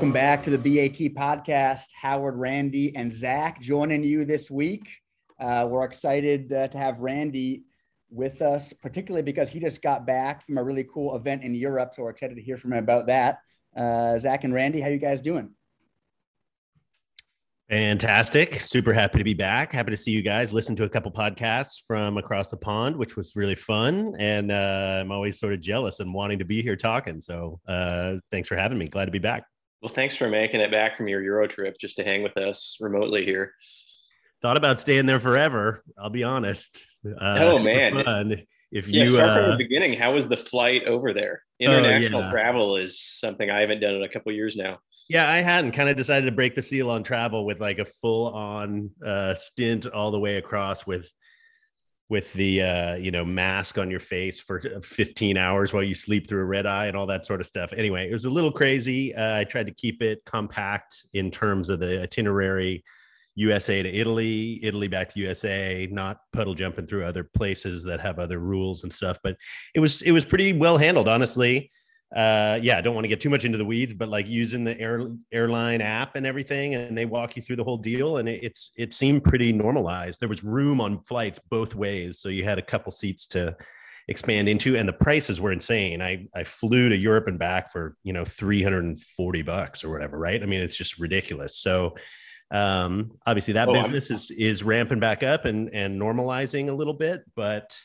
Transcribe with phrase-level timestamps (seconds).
[0.00, 1.88] Welcome back to the BAT podcast.
[1.92, 4.88] Howard, Randy, and Zach joining you this week.
[5.38, 7.64] Uh, we're excited uh, to have Randy
[8.08, 11.92] with us, particularly because he just got back from a really cool event in Europe.
[11.94, 13.40] So we're excited to hear from him about that.
[13.76, 15.50] Uh, Zach and Randy, how you guys doing?
[17.68, 18.58] Fantastic.
[18.58, 19.70] Super happy to be back.
[19.70, 20.50] Happy to see you guys.
[20.50, 24.16] Listen to a couple podcasts from across the pond, which was really fun.
[24.18, 27.20] And uh, I'm always sort of jealous and wanting to be here talking.
[27.20, 28.88] So uh, thanks for having me.
[28.88, 29.44] Glad to be back.
[29.82, 32.76] Well, thanks for making it back from your Euro trip just to hang with us
[32.80, 33.54] remotely here.
[34.42, 35.82] Thought about staying there forever.
[35.98, 36.86] I'll be honest.
[37.06, 38.04] Uh, oh man!
[38.04, 38.42] Fun.
[38.72, 41.42] If yeah, you start uh, from the beginning, how was the flight over there?
[41.62, 42.30] Oh, International yeah.
[42.30, 44.78] travel is something I haven't done in a couple years now.
[45.08, 47.84] Yeah, I hadn't kind of decided to break the seal on travel with like a
[47.84, 51.10] full on uh, stint all the way across with
[52.10, 56.28] with the uh, you know mask on your face for 15 hours while you sleep
[56.28, 57.72] through a red eye and all that sort of stuff.
[57.72, 59.14] Anyway, it was a little crazy.
[59.14, 62.84] Uh, I tried to keep it compact in terms of the itinerary.
[63.36, 68.18] USA to Italy, Italy back to USA, not puddle jumping through other places that have
[68.18, 69.18] other rules and stuff.
[69.22, 69.36] But
[69.72, 71.70] it was it was pretty well handled, honestly
[72.16, 74.64] uh yeah i don't want to get too much into the weeds but like using
[74.64, 78.28] the air airline app and everything and they walk you through the whole deal and
[78.28, 80.18] it, it's it seemed pretty normalized.
[80.20, 83.56] There was room on flights both ways so you had a couple seats to
[84.08, 86.02] expand into and the prices were insane.
[86.02, 90.42] I i flew to europe and back for you know 340 bucks or whatever right?
[90.42, 91.58] I mean it's just ridiculous.
[91.58, 91.94] So
[92.50, 96.72] um obviously that Oh, I'm- business is is ramping back up and and normalizing a
[96.72, 97.78] little bit but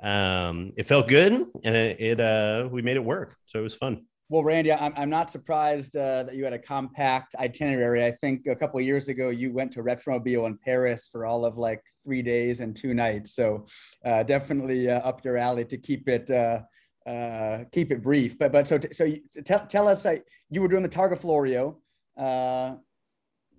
[0.00, 1.32] um it felt good
[1.64, 4.92] and it, it uh we made it work so it was fun Well, Randy, I'm,
[4.94, 8.04] I'm not surprised uh, that you had a compact itinerary.
[8.04, 11.56] I think a couple years ago you went to Retromobile in Paris for all of
[11.56, 13.34] like three days and two nights.
[13.34, 13.66] So
[14.04, 16.60] uh, definitely uh, up your alley to keep it uh,
[17.08, 18.38] uh, keep it brief.
[18.38, 20.16] But but so so you, tell tell us uh,
[20.50, 21.78] you were doing the Targa Florio.
[22.16, 22.76] Uh,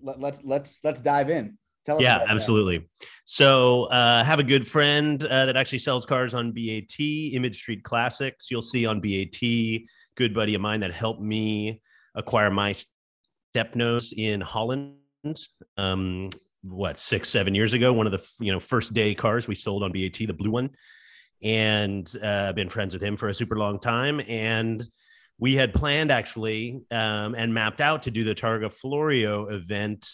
[0.04, 1.58] let, let's let's let's dive in.
[1.86, 2.34] Tell yeah about that.
[2.34, 2.90] absolutely.
[3.26, 7.84] So uh have a good friend uh, that actually sells cars on bat image street
[7.84, 8.52] classics.
[8.52, 9.38] You'll see on bat
[10.16, 11.82] good buddy of mine that helped me
[12.16, 14.96] acquire my step nose in holland
[15.78, 16.30] um
[16.62, 17.94] what six seven years ago.
[17.94, 20.72] One of the you know first day cars we sold on bat the blue one.
[21.42, 24.22] And uh been friends with him for a super long time.
[24.28, 24.86] And
[25.40, 30.06] we had planned actually um, and mapped out to do the targa florio event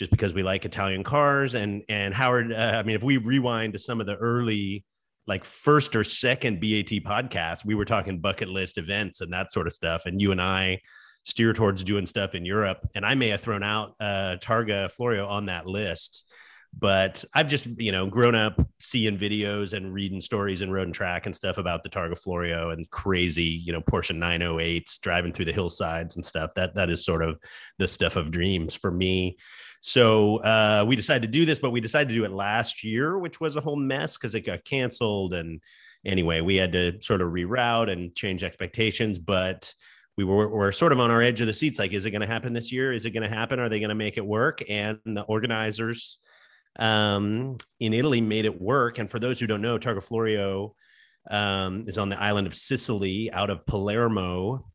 [0.00, 1.54] just because we like Italian cars.
[1.54, 4.86] And and Howard, uh, I mean, if we rewind to some of the early,
[5.26, 9.66] like first or second BAT podcasts, we were talking bucket list events and that sort
[9.66, 10.06] of stuff.
[10.06, 10.80] And you and I
[11.22, 12.78] steer towards doing stuff in Europe.
[12.94, 16.24] And I may have thrown out uh, Targa Florio on that list.
[16.72, 20.94] But I've just, you know, grown up seeing videos and reading stories in Road and
[20.94, 25.46] Track and stuff about the Targa Florio and crazy, you know, Porsche 908s driving through
[25.46, 26.52] the hillsides and stuff.
[26.54, 27.38] That that is sort of
[27.78, 29.36] the stuff of dreams for me.
[29.80, 33.18] So uh, we decided to do this, but we decided to do it last year,
[33.18, 35.32] which was a whole mess because it got canceled.
[35.32, 35.60] And
[36.04, 39.18] anyway, we had to sort of reroute and change expectations.
[39.18, 39.72] But
[40.18, 42.20] we were, were sort of on our edge of the seats like, is it going
[42.20, 42.92] to happen this year?
[42.92, 43.58] Is it going to happen?
[43.58, 44.62] Are they going to make it work?
[44.68, 46.18] And the organizers
[46.78, 48.98] um, in Italy made it work.
[48.98, 50.74] And for those who don't know, Targa Florio
[51.30, 54.66] um, is on the island of Sicily out of Palermo,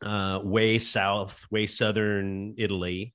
[0.00, 3.14] uh, way south, way southern Italy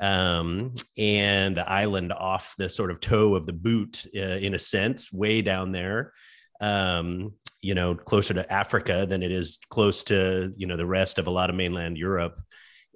[0.00, 4.58] um, and the island off the sort of toe of the boot, uh, in a
[4.58, 6.12] sense, way down there.
[6.60, 11.18] Um, you know, closer to Africa than it is close to you know the rest
[11.18, 12.40] of a lot of mainland Europe.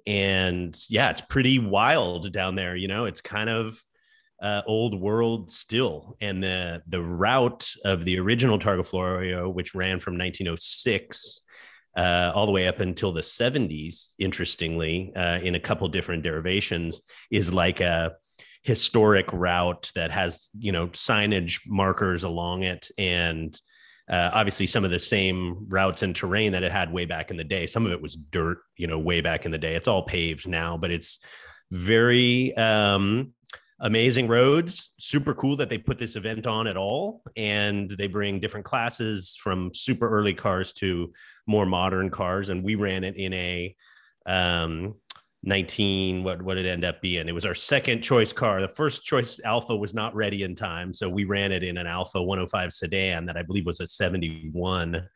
[0.05, 2.75] And yeah, it's pretty wild down there.
[2.75, 3.81] You know, it's kind of
[4.41, 6.17] uh, old world still.
[6.21, 11.41] And the the route of the original Targa Florio, which ran from 1906
[11.97, 17.01] uh, all the way up until the 70s, interestingly, uh, in a couple different derivations,
[17.31, 18.13] is like a
[18.61, 23.59] historic route that has, you know, signage markers along it and
[24.09, 27.35] uh, obviously some of the same routes and terrain that it had way back in
[27.35, 27.67] the day.
[27.67, 29.75] Some of it was dirt, you know, way back in the day.
[29.75, 31.19] It's all paved now, but it's
[31.71, 33.33] very um,
[33.81, 34.93] amazing roads.
[34.97, 39.37] Super cool that they put this event on at all, and they bring different classes
[39.41, 41.11] from super early cars to
[41.47, 42.49] more modern cars.
[42.49, 43.75] And we ran it in a
[44.25, 44.95] um,
[45.43, 49.05] 19 what what it end up being it was our second choice car the first
[49.05, 52.73] choice Alfa was not ready in time so we ran it in an Alfa 105
[52.73, 55.07] sedan that i believe was a 71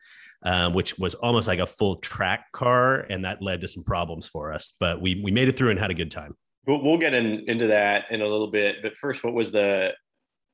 [0.44, 4.28] um, which was almost like a full track car and that led to some problems
[4.28, 6.34] for us but we we made it through and had a good time
[6.66, 8.76] We'll, we'll get in, into that in a little bit.
[8.82, 9.90] But first, what was the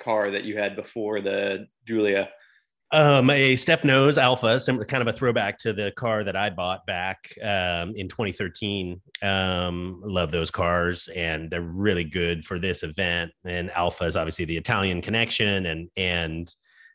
[0.00, 2.30] car that you had before the Giulia?
[2.90, 6.48] Um, a step nose Alfa, similar, kind of a throwback to the car that I
[6.48, 9.00] bought back um, in 2013.
[9.20, 13.32] Um, love those cars, and they're really good for this event.
[13.44, 16.54] And Alfa is obviously the Italian connection, and and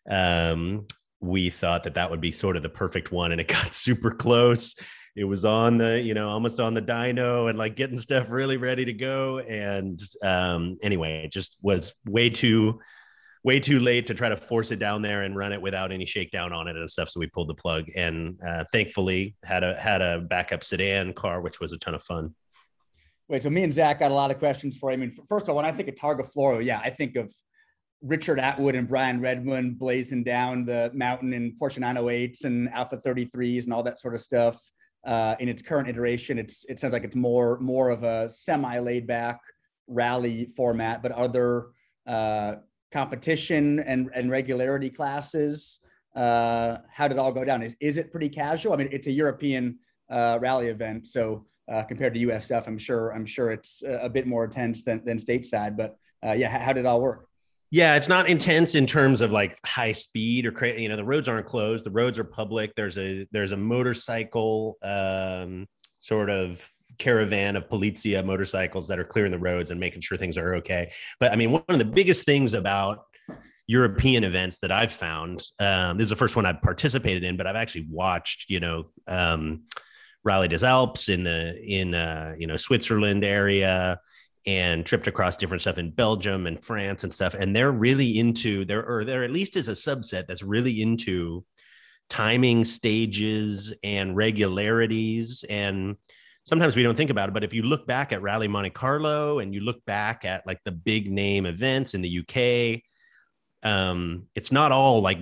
[0.10, 0.88] um,
[1.20, 4.10] we thought that that would be sort of the perfect one, and it got super
[4.10, 4.76] close.
[5.16, 8.58] It was on the, you know, almost on the dyno and like getting stuff really
[8.58, 9.38] ready to go.
[9.38, 12.80] And um, anyway, it just was way too
[13.44, 16.06] way too late to try to force it down there and run it without any
[16.06, 17.10] shakedown on it and stuff.
[17.10, 21.42] So we pulled the plug and uh, thankfully had a had a backup sedan car,
[21.42, 22.34] which was a ton of fun.
[23.28, 24.94] Wait, so me and Zach got a lot of questions for you.
[24.94, 27.34] I mean, first of all, when I think of Targa Florio, yeah, I think of
[28.02, 33.64] Richard Attwood and Brian Redman blazing down the mountain in Porsche 908s and Alfa 33s
[33.64, 34.60] and all that sort of stuff.
[35.06, 38.80] Uh, in its current iteration, it's it sounds like it's more more of a semi
[38.80, 39.40] laid back
[39.88, 41.02] rally format.
[41.04, 41.66] But are there
[42.08, 42.56] uh,
[42.94, 45.80] competition and, and regularity classes?
[46.16, 47.64] Uh, how did it all go down?
[47.64, 48.74] Is, is it pretty casual?
[48.74, 49.80] I mean, it's a European
[50.10, 52.46] uh, rally event, so uh, compared to U.S.
[52.46, 55.76] stuff, I'm sure I'm sure it's a bit more intense than, than stateside.
[55.76, 57.28] But uh, yeah, how did it all work?
[57.72, 60.84] Yeah, it's not intense in terms of like high speed or crazy.
[60.84, 61.86] You know, the roads aren't closed.
[61.86, 62.76] The roads are public.
[62.76, 65.68] There's a there's a motorcycle um,
[66.00, 70.38] sort of caravan of Polizia motorcycles that are clearing the roads and making sure things
[70.38, 70.92] are okay.
[71.20, 73.06] But I mean, one of the biggest things about
[73.68, 77.48] European events that I've found, um, this is the first one I've participated in, but
[77.48, 79.64] I've actually watched, you know, um,
[80.24, 84.00] Rally des Alpes in the in uh, you know Switzerland area
[84.46, 87.34] and tripped across different stuff in Belgium and France and stuff.
[87.34, 91.46] And they're really into there, or there at least is a subset that's really into
[92.10, 95.96] timing stages and regularities and
[96.44, 99.40] sometimes we don't think about it, but if you look back at Rally Monte Carlo
[99.40, 102.82] and you look back at like the big name events in the UK,
[103.70, 105.20] um, it's not all like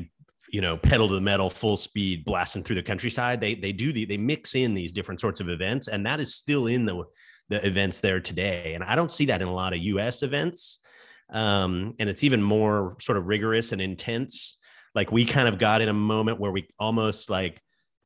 [0.51, 3.39] you know pedal to the metal, full speed, blasting through the countryside.
[3.39, 6.35] They they do the, they mix in these different sorts of events, and that is
[6.35, 7.03] still in the
[7.49, 8.73] the events there today.
[8.73, 10.79] And I don't see that in a lot of US events.
[11.29, 14.57] Um, and it's even more sort of rigorous and intense.
[14.95, 17.61] Like we kind of got in a moment where we almost like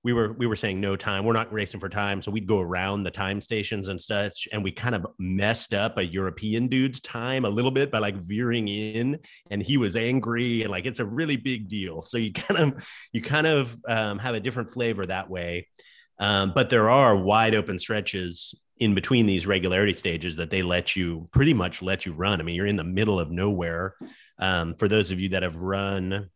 [0.06, 1.26] we were we were saying no time.
[1.26, 2.22] We're not racing for time.
[2.22, 5.98] So we'd go around the time stations and such and we kind of messed up
[5.98, 9.18] a european dude's time a little bit by like veering in
[9.50, 12.04] and he was angry and like it's a really big deal.
[12.04, 15.70] So you kind of you kind of um, have a different flavor that way.
[16.20, 20.96] Um, but there are wide open stretches in between these regularity stages that they let
[20.96, 22.40] you pretty much let you run.
[22.40, 23.96] I mean you're in the middle of nowhere.
[24.38, 26.30] Um, for those of you that have run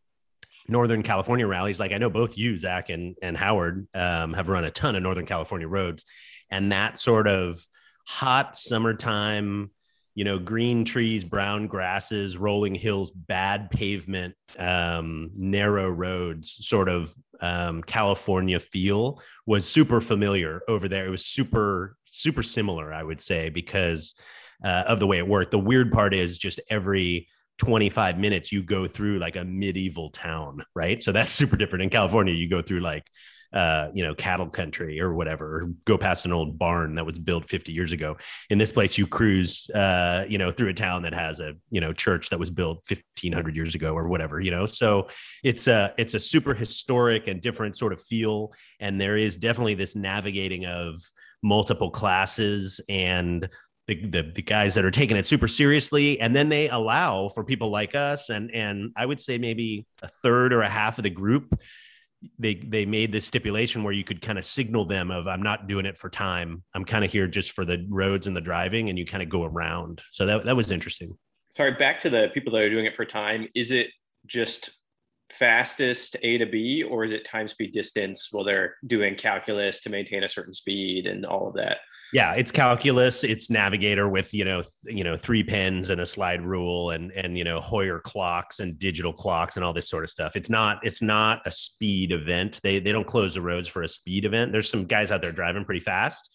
[0.70, 1.80] Northern California rallies.
[1.80, 5.04] Like I know both you, Zach, and and Howard um, have run a ton of
[5.04, 6.06] Northern California roads,
[6.50, 7.66] and that sort of
[8.08, 9.72] hot summertime,
[10.16, 17.14] you know, green trees, brown grasses, rolling hills, bad pavement, um, narrow roads, sort of
[17.42, 21.06] um, California feel was super familiar over there.
[21.06, 24.16] It was super super similar, I would say, because
[24.64, 25.52] uh, of the way it worked.
[25.52, 27.28] The weird part is just every
[27.60, 31.02] 25 minutes you go through like a medieval town right?
[31.04, 32.34] So that's super different in california.
[32.34, 33.04] You go through like
[33.52, 37.18] uh, you know cattle country or whatever or go past an old barn that was
[37.18, 38.18] built 50 years ago.
[38.50, 41.82] In this place you cruise uh, you know through a town that has a you
[41.82, 44.66] know church that was built 1500 years ago or whatever you know?
[44.66, 45.08] So
[45.44, 48.54] it's a it's a super historic and different sort of feel.
[48.80, 51.02] And there is definitely this navigating of
[51.42, 53.50] multiple classes and
[53.90, 56.20] the, the, the guys that are taking it super seriously.
[56.20, 60.08] And then they allow for people like us and and i would say maybe a
[60.22, 61.60] third or a half of the group
[62.38, 65.68] they they made this stipulation where you could kind of signal them of i'm not
[65.68, 66.64] doing it for time.
[66.76, 69.30] I'm kind of here just for the roads and the driving and you kind of
[69.30, 70.02] go around.
[70.12, 71.18] So that, that was interesting.
[71.56, 73.48] Sorry back to the people that are doing it for time.
[73.56, 73.88] Is it
[74.26, 74.72] just
[75.32, 79.90] fastest a to b or is it time speed distance while they're doing calculus to
[79.90, 81.78] maintain a certain speed and all of that
[82.14, 86.42] yeah it's calculus it's navigator with you know you know three pens and a slide
[86.42, 90.10] rule and and you know Heuer clocks and digital clocks and all this sort of
[90.10, 90.36] stuff.
[90.36, 92.60] It's not it's not a speed event.
[92.64, 94.52] They they don't close the roads for a speed event.
[94.52, 96.30] There's some guys out there driving pretty fast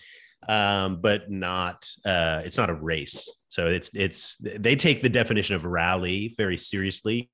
[0.48, 3.30] um, but not uh, it's not a race.
[3.48, 7.30] So it's it's they take the definition of rally very seriously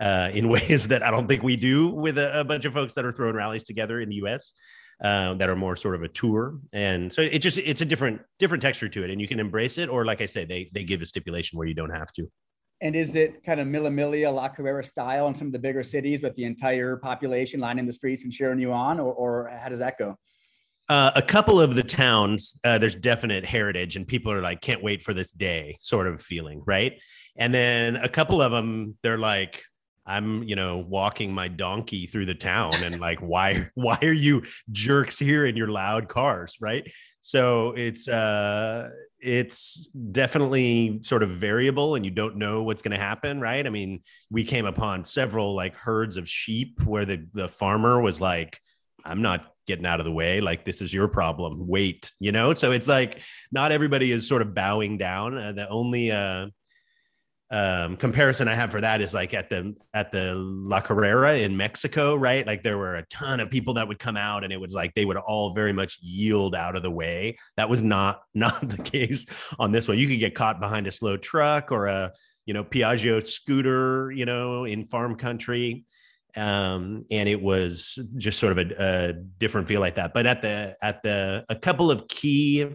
[0.00, 2.94] uh, in ways that I don't think we do with a, a bunch of folks
[2.94, 4.52] that are throwing rallies together in the U.S
[5.04, 6.58] uh, that are more sort of a tour.
[6.72, 9.76] And so it just it's a different different texture to it, and you can embrace
[9.76, 12.26] it, or like I say, they they give a stipulation where you don't have to.
[12.80, 16.22] And is it kind of Miglia, La Carrera style in some of the bigger cities
[16.22, 19.78] with the entire population lining the streets and cheering you on, or, or how does
[19.78, 20.16] that go?
[20.88, 24.82] Uh, a couple of the towns, uh, there's definite heritage, and people are like, can't
[24.82, 27.00] wait for this day, sort of feeling, right?
[27.36, 29.62] And then a couple of them, they're like,
[30.06, 34.42] I'm, you know, walking my donkey through the town and like, why, why are you
[34.70, 36.56] jerks here in your loud cars?
[36.60, 36.90] Right.
[37.20, 43.02] So it's, uh, it's definitely sort of variable and you don't know what's going to
[43.02, 43.40] happen.
[43.40, 43.66] Right.
[43.66, 48.20] I mean, we came upon several like herds of sheep where the, the farmer was
[48.20, 48.60] like,
[49.06, 50.40] I'm not getting out of the way.
[50.40, 51.66] Like, this is your problem.
[51.66, 52.54] Wait, you know?
[52.54, 53.20] So it's like
[53.52, 55.38] not everybody is sort of bowing down.
[55.38, 56.48] Uh, the only, uh,
[57.54, 61.56] um, comparison I have for that is like at the at the La Carrera in
[61.56, 62.44] Mexico, right?
[62.44, 64.92] Like there were a ton of people that would come out, and it was like
[64.94, 67.38] they would all very much yield out of the way.
[67.56, 69.26] That was not not the case
[69.60, 69.98] on this one.
[69.98, 72.10] You could get caught behind a slow truck or a
[72.44, 75.84] you know Piaggio scooter, you know, in farm country,
[76.36, 80.12] um, and it was just sort of a, a different feel like that.
[80.12, 82.68] But at the at the a couple of key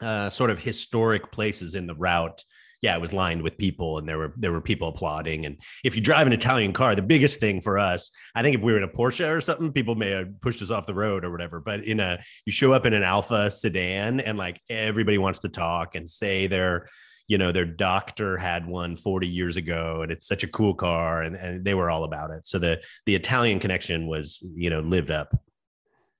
[0.00, 2.44] uh, sort of historic places in the route
[2.86, 5.44] yeah, it was lined with people and there were there were people applauding.
[5.44, 8.62] And if you drive an Italian car, the biggest thing for us, I think if
[8.62, 11.24] we were in a Porsche or something, people may have pushed us off the road
[11.24, 11.58] or whatever.
[11.58, 15.48] But in a you show up in an Alfa sedan and like everybody wants to
[15.48, 16.88] talk and say their
[17.26, 21.22] you know their doctor had one 40 years ago and it's such a cool car
[21.22, 24.78] and, and they were all about it so the the italian connection was you know
[24.78, 25.36] lived up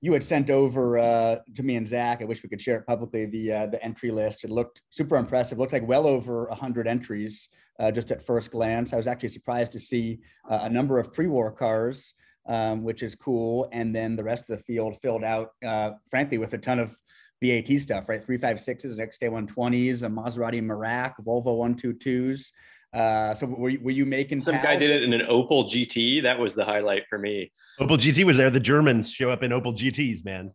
[0.01, 2.21] you had sent over uh, to me and Zach.
[2.21, 3.25] I wish we could share it publicly.
[3.25, 4.43] The uh, the entry list.
[4.43, 5.57] It looked super impressive.
[5.57, 7.49] It looked like well over hundred entries
[7.79, 8.93] uh, just at first glance.
[8.93, 12.13] I was actually surprised to see uh, a number of pre-war cars,
[12.47, 13.69] um, which is cool.
[13.71, 16.95] And then the rest of the field filled out, uh, frankly, with a ton of
[17.41, 18.07] BAT stuff.
[18.07, 22.51] Right, three five sixes, XK one twenties, a Maserati Merak, Volvo one two twos.
[22.93, 26.23] Uh, so were, were you making some guy did it in an Opel GT?
[26.23, 27.51] That was the highlight for me.
[27.79, 28.49] Opel GT was there.
[28.49, 30.51] The Germans show up in Opel GTs, man.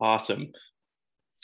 [0.00, 0.52] Awesome.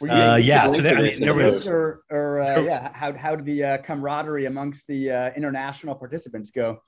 [0.02, 3.44] Uh, yeah, so there, I mean, there was, or, or uh, yeah, how how did
[3.44, 6.80] the uh, camaraderie amongst the uh, international participants go?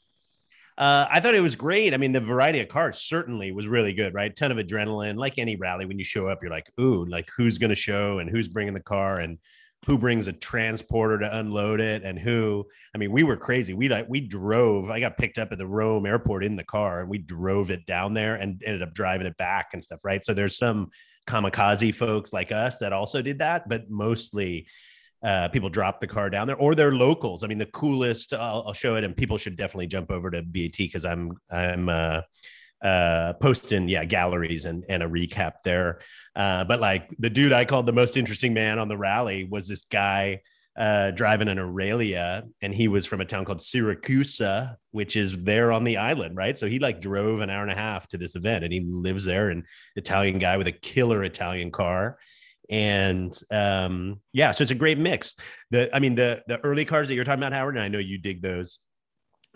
[0.77, 1.95] Uh, I thought it was great.
[1.95, 4.35] I mean, the variety of cars certainly was really good, right?
[4.35, 5.17] Ton of adrenaline.
[5.17, 8.19] Like any rally, when you show up, you're like, ooh, like who's going to show
[8.19, 9.39] and who's bringing the car and
[9.87, 13.73] who brings a transporter to unload it and who i mean we were crazy.
[13.73, 17.01] We like we drove i got picked up at the rome airport in the car
[17.01, 20.25] and we drove it down there and ended up driving it back and stuff right?
[20.25, 20.91] So there's some
[21.27, 24.67] kamikaze folks like us that also did that but mostly
[25.23, 27.43] uh, people drop the car down there or they're locals.
[27.43, 30.43] I mean the coolest I'll, I'll show it and people should definitely jump over to
[30.43, 32.21] bat because i'm i'm uh,
[32.83, 36.01] uh, posting yeah galleries and and a recap there
[36.37, 39.67] uh, but like the dude I called the most interesting man on the rally was
[39.67, 40.43] this guy
[40.77, 45.73] uh, driving an Aurelia, and he was from a town called Siracusa, which is there
[45.73, 46.57] on the island, right?
[46.57, 49.25] So he like drove an hour and a half to this event, and he lives
[49.25, 49.49] there.
[49.49, 49.65] An
[49.97, 52.19] Italian guy with a killer Italian car,
[52.69, 55.37] and um, yeah, so it's a great mix.
[55.71, 57.99] The I mean the the early cars that you're talking about, Howard, and I know
[57.99, 58.79] you dig those.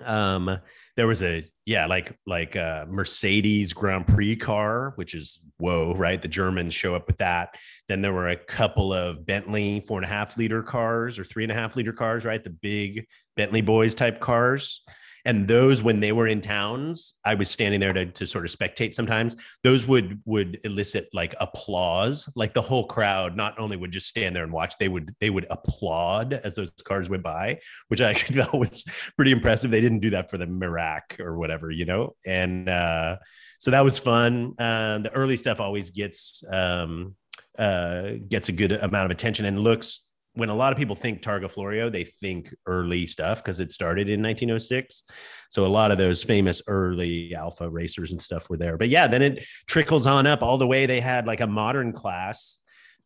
[0.04, 0.58] Um,
[0.96, 6.20] there was a yeah like like a mercedes grand prix car which is whoa right?
[6.20, 7.56] The germans show up with that.
[7.88, 11.44] Then there were a couple of bentley four and a half liter cars or three
[11.44, 12.42] and a half liter cars right?
[12.42, 14.82] The big bentley boys type cars
[15.24, 18.50] and those when they were in towns i was standing there to, to sort of
[18.50, 22.28] spectate sometimes those would would elicit like applause.
[22.34, 25.30] Like the whole crowd not only would just stand there and watch they would they
[25.30, 27.58] would applaud as those cars went by
[27.88, 28.84] which i actually felt was
[29.16, 29.70] pretty impressive.
[29.70, 32.14] They didn't do that for the Merak or whatever you know?
[32.26, 33.16] And uh
[33.58, 34.54] so that was fun.
[34.58, 37.14] Uh, the early stuff always gets um
[37.58, 41.22] uh gets a good amount of attention and looks when a lot of people think
[41.22, 45.04] Targa Florio, they think early stuff because it started in 1906.
[45.50, 48.78] So a lot of those famous early Alfa racers and stuff were there.
[48.78, 50.86] But yeah, then it trickles on up all the way.
[50.86, 52.58] They had like a modern class,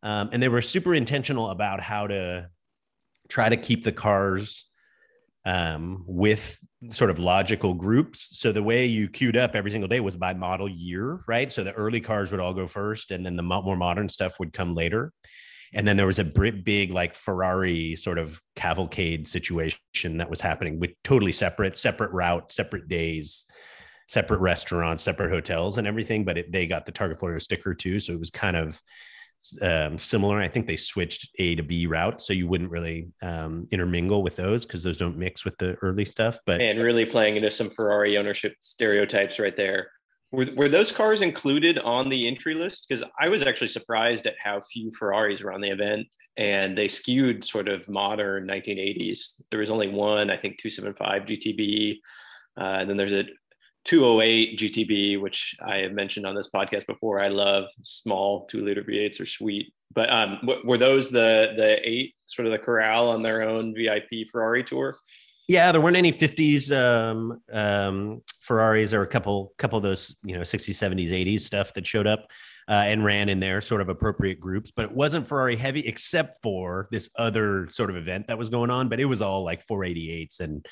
[0.02, 2.48] um, and they were super intentional about how to
[3.28, 4.66] try to keep the cars
[5.46, 6.58] um, with
[6.90, 8.38] sort of logical groups.
[8.38, 11.50] So the way you queued up every single day was by model year, right?
[11.50, 14.52] So the early cars would all go first, and then the more modern stuff would
[14.52, 15.10] come later
[15.74, 19.78] and then there was a big like ferrari sort of cavalcade situation
[20.16, 23.46] that was happening with totally separate separate route separate days
[24.08, 28.00] separate restaurants separate hotels and everything but it, they got the Targa florio sticker too.
[28.00, 28.80] So it was kind of
[29.60, 30.40] um, similar.
[30.40, 34.36] I think they switched a to b route so you wouldn't really um, intermingle with
[34.36, 37.68] those because those don't mix with the early stuff but and really playing into some
[37.68, 39.88] ferrari ownership stereotypes right there
[40.34, 42.86] were, were those cars included on the entry list?
[42.88, 46.88] Because I was actually surprised at how few Ferraris were on the event, and they
[46.88, 49.40] skewed sort of modern 1980s.
[49.50, 51.98] There was only one, I think, 275 GTB,
[52.60, 53.24] uh, and then there's a
[53.84, 57.20] 208 GTB, which I have mentioned on this podcast before.
[57.20, 59.72] I love small two liter V8s are sweet.
[59.94, 64.28] But um, were those the the eight sort of the corral on their own VIP
[64.30, 64.96] Ferrari tour?
[65.46, 68.92] Yeah, there weren't any 50s um, um, Ferraris.
[68.92, 72.28] Were a couple, couple of those, you know, 60s, 70s, 80s stuff that showed up
[72.68, 74.70] uh, and ran in there, sort of appropriate groups.
[74.70, 78.70] But it wasn't Ferrari heavy, except for this other sort of event that was going
[78.70, 78.88] on.
[78.88, 80.66] But it was all like 488s and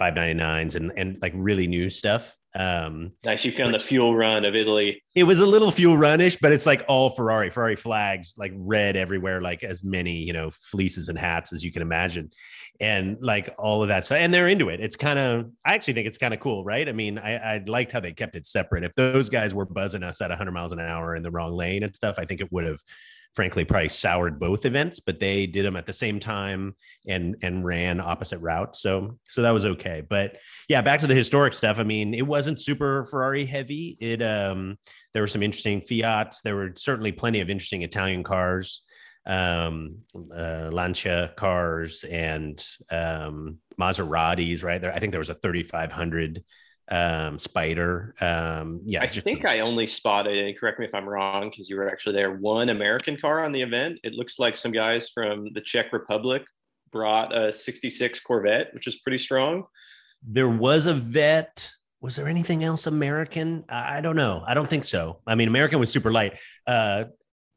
[0.00, 2.36] 599s and and like really new stuff.
[2.56, 3.44] Um, nice.
[3.44, 5.02] You found the fuel run of Italy.
[5.14, 8.96] It was a little fuel runish, but it's like all Ferrari, Ferrari flags, like red
[8.96, 12.30] everywhere, like as many, you know, fleeces and hats as you can imagine.
[12.80, 14.04] And like all of that.
[14.04, 14.80] So, and they're into it.
[14.80, 16.88] It's kind of, I actually think it's kind of cool, right?
[16.88, 18.84] I mean, I, I liked how they kept it separate.
[18.84, 21.82] If those guys were buzzing us at 100 miles an hour in the wrong lane
[21.82, 22.80] and stuff, I think it would have
[23.34, 26.74] frankly probably soured both events but they did them at the same time
[27.06, 28.80] and and ran opposite routes.
[28.80, 30.02] So so that was okay.
[30.08, 30.36] But
[30.68, 31.78] yeah back to the historic stuff.
[31.78, 33.96] I mean it wasn't super ferrari heavy.
[34.00, 34.78] It um
[35.12, 36.42] there were some interesting fiats.
[36.42, 38.82] There were certainly plenty of interesting italian cars
[39.26, 39.96] um
[40.36, 44.80] uh, lancia cars and um maseratis right?
[44.80, 46.44] There i think there was a 3500
[46.90, 48.14] um, Spider.
[48.20, 51.68] Um, yeah, I just, think I only spotted, and correct me if I'm wrong, because
[51.68, 52.32] you were actually there.
[52.32, 53.98] One American car on the event.
[54.02, 56.42] It looks like some guys from the Czech Republic
[56.92, 59.64] brought a '66 Corvette, which is pretty strong.
[60.26, 61.70] There was a vet.
[62.00, 63.64] Was there anything else American?
[63.68, 64.44] I don't know.
[64.46, 65.20] I don't think so.
[65.26, 66.38] I mean, American was super light.
[66.66, 67.04] Uh,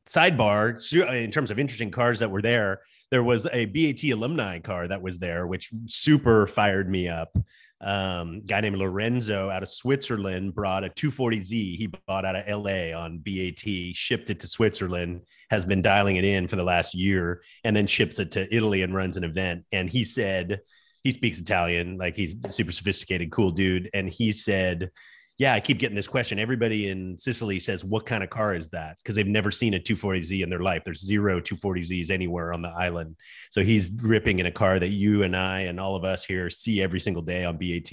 [0.07, 0.79] sidebar
[1.13, 2.81] in terms of interesting cars that were there.
[3.11, 7.37] There was a BAT alumni car that was there, which super fired me up
[7.79, 12.97] um, guy named Lorenzo out of Switzerland brought a 240Z he bought out of LA
[12.97, 17.43] on BAT, shipped it to Switzerland, has been dialing it in for the last year,
[17.63, 19.63] and then ships it to Italy and runs an event.
[19.71, 20.61] And he said,
[21.03, 23.89] he speaks Italian, like he's super sophisticated, cool dude.
[23.93, 24.89] And he said,
[25.37, 26.39] yeah, I keep getting this question.
[26.39, 28.97] Everybody in Sicily says, What kind of car is that?
[28.97, 30.81] Because they've never seen a 240Z in their life.
[30.83, 33.15] There's zero 240Zs anywhere on the island.
[33.51, 36.49] So he's ripping in a car that you and I and all of us here
[36.49, 37.91] see every single day on BAT.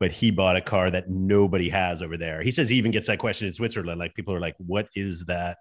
[0.00, 2.42] But he bought a car that nobody has over there.
[2.42, 4.00] He says he even gets that question in Switzerland.
[4.00, 5.58] Like people are like, What is that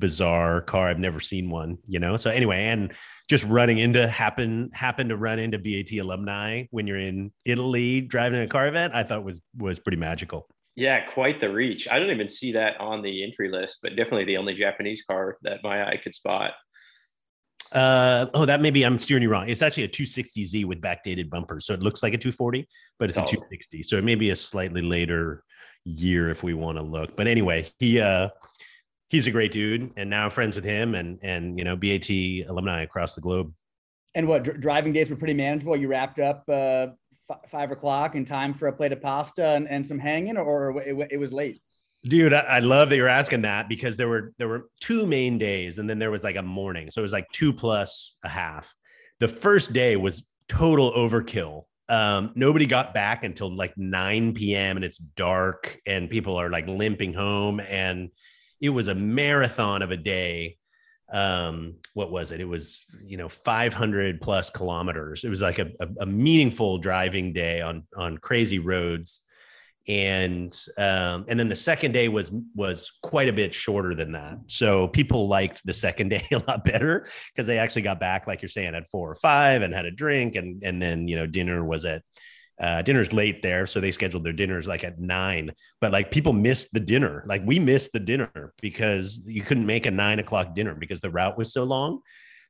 [0.00, 0.88] bizarre car?
[0.88, 2.16] I've never seen one, you know?
[2.16, 2.94] So anyway, and
[3.28, 8.40] just running into happen happen to run into BAT alumni when you're in Italy driving
[8.40, 10.48] a car event, I thought was was pretty magical.
[10.76, 11.88] Yeah, quite the reach.
[11.88, 15.36] I don't even see that on the entry list, but definitely the only Japanese car
[15.42, 16.52] that my eye could spot.
[17.70, 19.48] Uh, oh, that maybe I'm steering you wrong.
[19.48, 21.66] It's actually a 260Z with backdated bumpers.
[21.66, 23.22] So it looks like a 240, but it's oh.
[23.22, 23.82] a 260.
[23.82, 25.44] So it may be a slightly later
[25.84, 27.16] year if we want to look.
[27.16, 28.28] But anyway, he uh
[29.08, 32.10] he's a great dude and now friends with him and and you know BAT
[32.48, 33.52] alumni across the globe.
[34.14, 35.76] And what dr- driving days were pretty manageable.
[35.76, 36.88] You wrapped up uh
[37.30, 40.80] f- five o'clock in time for a plate of pasta and, and some hanging, or
[40.82, 41.60] it, it was late?
[42.04, 45.38] Dude, I, I, love that you're asking that because there were there were two main
[45.38, 48.28] days, and then there was like a morning, so it was like two plus a
[48.28, 48.74] half.
[49.20, 51.62] The first day was total overkill.
[51.88, 54.76] Um, nobody got back until like 9 p.m.
[54.76, 58.10] and it's dark, and people are like limping home, and
[58.60, 60.58] it was a marathon of a day
[61.14, 62.40] um what was it?
[62.40, 65.22] It was you know 500 plus kilometers.
[65.24, 69.22] It was like a, a, a meaningful driving day on on crazy roads.
[69.86, 74.38] And um and then the second day was was quite a bit shorter than that.
[74.48, 78.42] So people liked the second day a lot better because they actually got back like
[78.42, 81.26] you're saying at four or five and had a drink and and then you know
[81.26, 82.02] dinner was at
[82.60, 85.50] uh, dinner's late there, so they scheduled their dinners like at nine.
[85.80, 87.24] But like people missed the dinner.
[87.26, 91.10] Like we missed the dinner because you couldn't make a nine o'clock dinner because the
[91.10, 92.00] route was so long.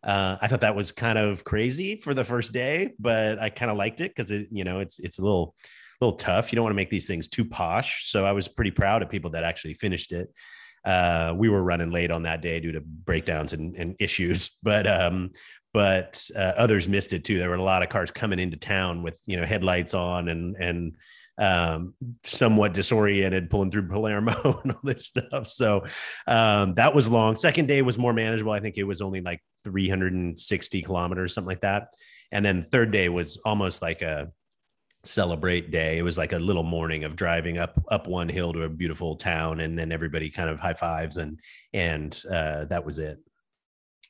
[0.03, 3.71] Uh, I thought that was kind of crazy for the first day, but I kind
[3.71, 5.55] of liked it because it, you know, it's it's a little
[6.01, 6.53] little tough.
[6.53, 8.11] You don't want to make these things too posh.
[8.11, 10.29] So I was pretty proud of people that actually finished it.
[10.85, 14.87] Uh, we were running late on that day due to breakdowns and, and issues, but
[14.87, 15.31] um,
[15.75, 17.37] but uh, others missed it too.
[17.37, 20.57] There were a lot of cars coming into town with you know headlights on and
[20.57, 20.97] and
[21.37, 25.49] um, somewhat disoriented pulling through Palermo and all this stuff.
[25.49, 25.85] So
[26.29, 27.35] um, that was long.
[27.35, 28.53] Second day was more manageable.
[28.53, 31.89] I think it was only like 360 kilometers, something like that.
[32.31, 34.31] And then third day was almost like a
[35.03, 35.99] celebrate day.
[35.99, 39.17] It was like a little morning of driving up up one hill to a beautiful
[39.17, 41.41] town, and then everybody kind of high fives and
[41.73, 43.19] and uh, that was it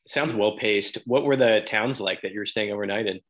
[0.07, 0.99] sounds well paced.
[1.07, 3.21] What were the towns like that you were staying overnight in?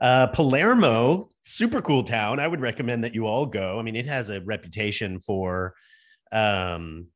[0.00, 2.40] Uh, Palermo, super cool town.
[2.40, 3.78] I would recommend that you all go.
[3.78, 5.74] I mean, it has a reputation for,
[6.32, 7.06] um,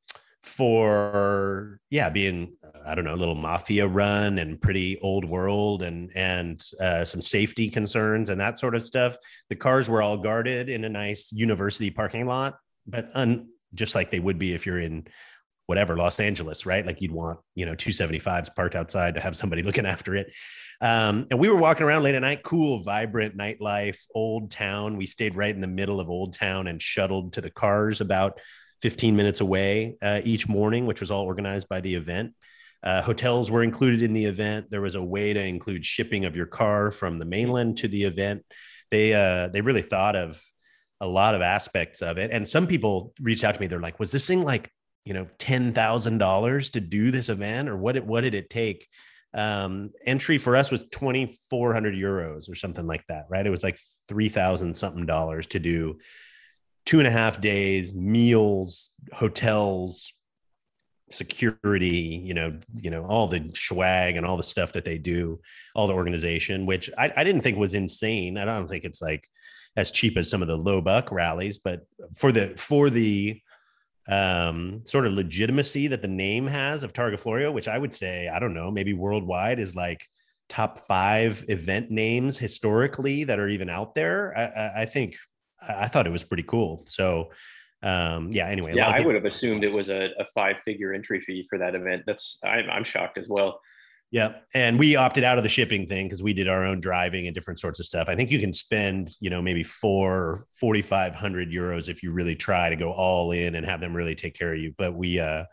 [0.42, 6.11] for yeah, being I don't know, a little mafia run and pretty old world and
[6.14, 9.16] and uh, some safety concerns and that sort of stuff.
[9.51, 14.11] The cars were all guarded in a nice university parking lot, but un, just like
[14.11, 15.07] they would be if you're in
[15.69, 16.85] whatever Los Angeles, right?
[16.85, 20.33] Like you'd want you know 275s parked outside to have somebody looking after it.
[20.81, 24.97] Um, and we were walking around late at night, cool, vibrant nightlife, old town.
[24.97, 28.41] We stayed right in the middle of old town and shuttled to the cars about
[28.83, 32.33] 15 minutes away uh, each morning, which was all organized by the event.
[32.83, 34.71] Uh, hotels were included in the event.
[34.71, 38.05] There was a way to include shipping of your car from the mainland to the
[38.05, 38.45] event.
[38.91, 40.41] They uh, they really thought of
[41.01, 42.31] a lot of aspects of it.
[42.31, 43.67] And some people reached out to me.
[43.67, 44.71] They're like, "Was this thing like
[45.09, 47.97] you know ten thousand dollars to do this event, or what?
[47.97, 48.87] It, what did it take?"
[49.33, 53.47] Um, entry for us was twenty four hundred euros or something like that, right?
[53.47, 55.99] It was like three thousand something dollars to do
[56.85, 60.12] two and a half days, meals, hotels,
[61.11, 65.40] security, you know, you know, all the swag and all the stuff that they do,
[65.75, 68.37] all the organization, which I, I didn't think was insane.
[68.37, 69.27] I don't think it's like
[69.75, 73.40] as cheap as some of the low buck rallies, but for the for the
[74.09, 78.29] um, sort of legitimacy that the name has of Targa Florio, which I would say,
[78.29, 80.07] I don't know, maybe worldwide is like
[80.49, 84.37] top five event names historically that are even out there.
[84.37, 85.16] I, I, I think
[85.61, 86.85] I thought it was pretty cool.
[86.87, 87.31] So,
[87.83, 88.49] um, yeah.
[88.49, 91.75] Anyway, yeah, I would have assumed it was a, a five-figure entry fee for that
[91.75, 92.05] event.
[92.07, 93.61] That's I'm, I'm shocked as well.
[94.11, 97.27] Yeah, and we opted out of the shipping thing because we did our own driving
[97.27, 98.09] and different sorts of stuff.
[98.09, 102.11] I think you can spend, you know, maybe four forty five hundred euros if you
[102.11, 104.73] really try to go all in and have them really take care of you.
[104.79, 105.44] But we uh,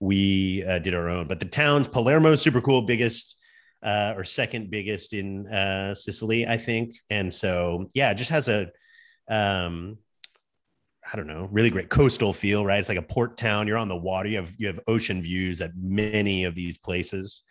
[0.00, 1.28] we uh, did our own.
[1.28, 3.36] But the town's Palermo super cool, biggest
[3.84, 6.96] uh, or second biggest in uh, Sicily, I think.
[7.08, 8.66] And so yeah, it just has a
[9.28, 9.98] um,
[11.12, 12.80] I don't know, really great coastal feel, right?
[12.80, 13.68] It's like a port town.
[13.68, 14.28] You're on the water.
[14.28, 17.42] You have you have ocean views at many of these places.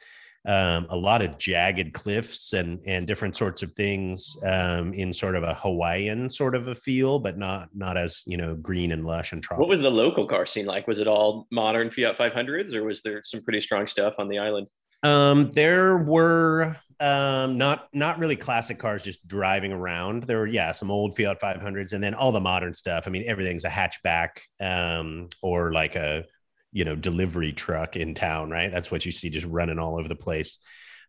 [0.44, 5.36] Um, a lot of jagged cliffs and and different sorts of things um, in sort
[5.36, 9.06] of a Hawaiian sort of a feel, but not not as you know green and
[9.06, 9.68] lush and tropical.
[9.68, 10.88] What was the local car scene like?
[10.88, 14.40] Was it all modern Fiat 500s, or was there some pretty strong stuff on the
[14.40, 14.68] island?
[15.04, 20.24] Um, there were um, not not really classic cars just driving around.
[20.24, 23.06] There were yeah some old Fiat 500s, and then all the modern stuff.
[23.08, 26.26] I mean, everything's a hatchback um, or like a
[26.72, 28.72] you know delivery truck in town, right?
[28.72, 30.60] That's what you see just running all over the place.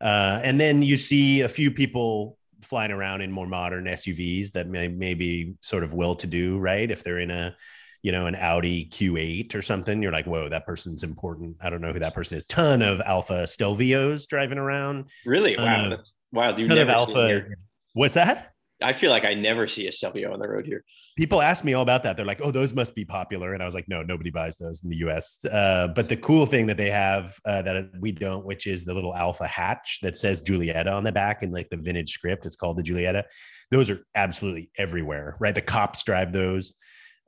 [0.01, 4.69] Uh, and then you see a few people flying around in more modern SUVs that
[4.69, 6.91] may, may be sort of well to do, right?
[6.91, 7.57] If they're in a
[8.03, 11.57] you know, an Audi Q8 or something, you're like, whoa, that person's important.
[11.61, 12.45] I don't know who that person is.
[12.47, 15.05] Ton of Alfa Stelvios driving around.
[15.25, 15.57] Really?
[15.57, 15.93] Wow.
[15.93, 16.01] Of,
[16.33, 16.57] wow.
[16.57, 17.45] You ton of Alfa.
[17.93, 18.55] What's that?
[18.83, 20.85] I feel like I never see a Stelvio on the road here.
[21.17, 22.17] People ask me all about that.
[22.17, 24.83] They're like, "Oh, those must be popular," and I was like, "No, nobody buys those
[24.83, 28.47] in the U.S." Uh, but the cool thing that they have uh, that we don't,
[28.47, 31.77] which is the little Alfa hatch that says Giulietta on the back in like the
[31.77, 32.47] vintage script.
[32.47, 33.25] It's called the Giulietta.
[33.71, 35.55] Those are absolutely everywhere, right?
[35.55, 36.75] The cops drive those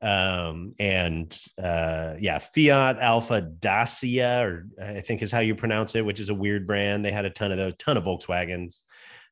[0.04, 6.04] um, and uh, yeah, Fiat Alpha Dacia, or I think is how you pronounce it,
[6.04, 7.04] which is a weird brand.
[7.04, 8.82] They had a ton of those, ton of Volkswagens.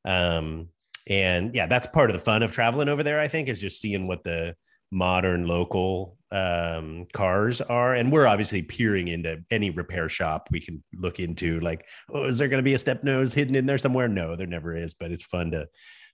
[0.06, 0.68] Um,
[1.08, 3.20] and yeah, that's part of the fun of traveling over there.
[3.20, 4.54] I think is just seeing what the
[4.92, 7.94] modern local um, cars are.
[7.94, 11.58] And we're obviously peering into any repair shop we can look into.
[11.60, 14.06] Like, oh, is there going to be a step nose hidden in there somewhere?
[14.06, 14.94] No, there never is.
[14.94, 15.66] But it's fun to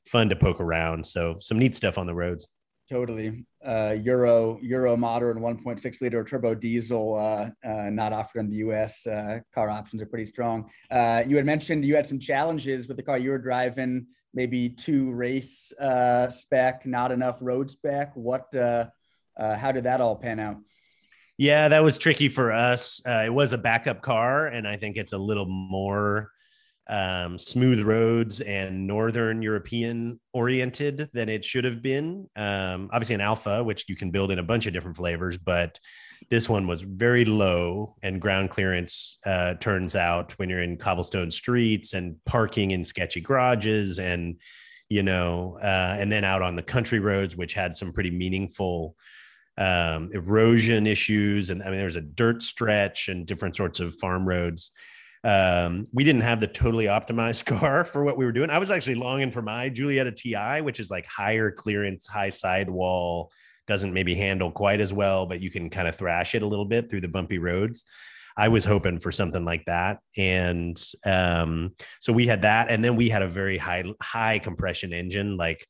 [0.06, 1.06] fun to poke around.
[1.06, 2.48] So some neat stuff on the roads.
[2.88, 3.44] Totally.
[3.66, 9.06] Uh, Euro Euro modern 1.6 liter turbo diesel, uh, uh, not offered in the US.
[9.06, 10.70] Uh, car options are pretty strong.
[10.90, 14.68] Uh, you had mentioned you had some challenges with the car you were driving, maybe
[14.68, 18.12] two race uh, spec, not enough road spec.
[18.14, 18.54] What?
[18.54, 18.86] uh
[19.38, 20.56] how did that all pan out?
[21.38, 23.00] Yeah, that was tricky for us.
[23.06, 26.32] Uh, it was a backup car, and I think it's a little more
[26.88, 32.28] um, smooth roads and northern European oriented than it should have been.
[32.34, 35.78] Um, obviously, an Alfa, which you can build in a bunch of different flavors, but
[36.30, 41.30] this one was very low and ground clearance uh, turns out when you're in cobblestone
[41.30, 44.36] streets and parking in sketchy garages and
[44.88, 48.94] you know uh, and then out on the country roads which had some pretty meaningful
[49.56, 54.26] um, erosion issues and i mean there's a dirt stretch and different sorts of farm
[54.26, 54.72] roads
[55.24, 58.50] um, we didn't have the totally optimized car for what we were doing.
[58.50, 63.32] I was actually longing for my Giulietta TI, which is like higher clearance, high sidewall,
[63.68, 66.64] doesn't maybe handle quite as well, but you can kind of thrash it a little
[66.64, 67.84] bit through the bumpy roads.
[68.36, 69.98] I was hoping for something like that.
[70.16, 72.70] And um, so we had that.
[72.70, 75.66] And then we had a very high, high compression engine, like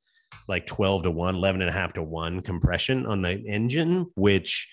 [0.47, 4.69] like 12 to 1, 11 and a half to 1 compression on the engine, which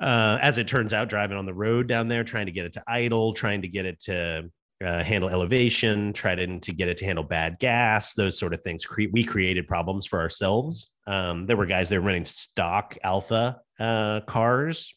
[0.00, 2.72] uh, as it turns out, driving on the road down there, trying to get it
[2.74, 4.50] to idle, trying to get it to
[4.84, 8.84] uh, handle elevation, trying to get it to handle bad gas, those sort of things.
[8.84, 10.92] Cre- we created problems for ourselves.
[11.06, 14.94] Um, there were guys that were running stock Alfa uh, cars,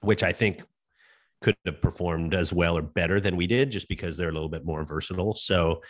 [0.00, 0.62] which I think
[1.42, 4.48] could have performed as well or better than we did just because they're a little
[4.48, 5.34] bit more versatile.
[5.34, 5.82] So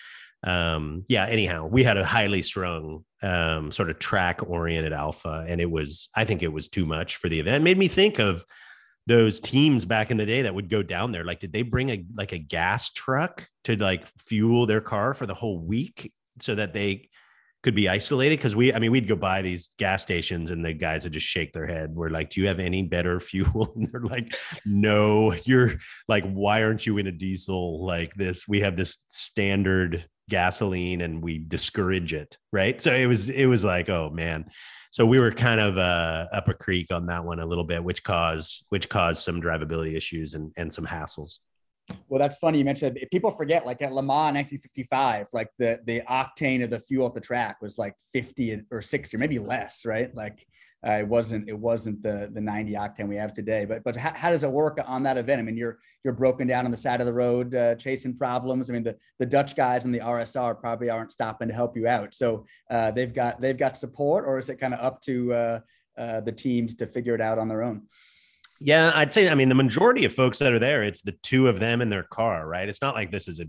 [0.44, 5.60] um yeah anyhow we had a highly strung um sort of track oriented Alfa and
[5.62, 8.18] it was i think it was too much for the event it made me think
[8.18, 8.44] of
[9.06, 11.90] those teams back in the day that would go down there like did they bring
[11.90, 16.54] a like a gas truck to like fuel their car for the whole week so
[16.54, 17.08] that they
[17.62, 18.36] could be isolated?
[18.36, 21.26] Because we i mean we'd go by these gas stations and the guys would just
[21.26, 21.94] shake their head.
[21.94, 23.72] We're like do you have any better fuel?
[23.76, 25.74] And they're like no you're
[26.08, 28.48] like why aren't you in a diesel like this?
[28.48, 32.36] We have this standard gasoline and we discourage it.
[32.52, 32.80] Right?
[32.80, 34.46] So it was it was like oh man
[34.96, 37.84] so we were kind of uh, up a creek on that one a little bit,
[37.84, 41.40] which caused which caused some drivability issues and and some hassles.
[42.08, 42.98] Well, that's funny you mentioned.
[43.12, 47.12] People forget, like at Le Mans 1955, like the the octane of the fuel at
[47.12, 50.14] the track was like 50 or 60, or maybe less, right?
[50.14, 50.46] Like
[50.86, 53.64] uh, it wasn't it wasn't the the 90 octane we have today.
[53.64, 55.40] But but how, how, does it work on that event?
[55.40, 58.70] I mean, you're you're broken down on the side of the road uh, chasing problems.
[58.70, 61.88] I mean, the the Dutch guys in the RSR probably aren't stopping to help you
[61.88, 62.14] out.
[62.14, 65.60] So uh, they've got they've got support, or is it kind of up to uh,
[65.98, 67.82] uh, the teams to figure it out on their own?
[68.60, 69.28] Yeah, I'd say.
[69.28, 71.90] I mean, the majority of folks that are there, it's the two of them in
[71.90, 72.68] their car, right?
[72.68, 73.46] It's not like this is a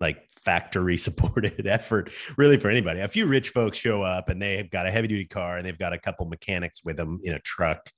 [0.00, 3.00] like factory supported effort really for anybody.
[3.00, 5.78] A few rich folks show up and they've got a heavy duty car and they've
[5.78, 7.90] got a couple mechanics with them in a truck,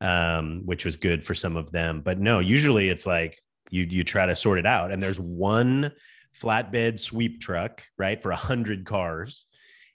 [0.00, 2.02] um, which was good for some of them.
[2.04, 3.38] But no, usually it's like
[3.70, 4.90] you you try to sort it out.
[4.90, 5.92] And there's one
[6.38, 9.46] flatbed sweep truck, right, for a hundred cars.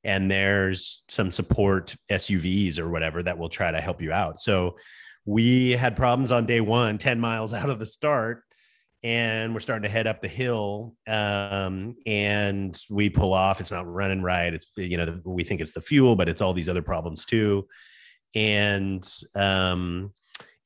[0.03, 4.39] And there's some support SUVs or whatever that will try to help you out.
[4.39, 4.77] So
[5.25, 8.43] we had problems on day one, 10 miles out of the start
[9.03, 13.61] and we're starting to head up the hill um, and we pull off.
[13.61, 14.53] It's not running right.
[14.53, 17.67] It's you know we think it's the fuel but it's all these other problems too.
[18.35, 20.13] And um,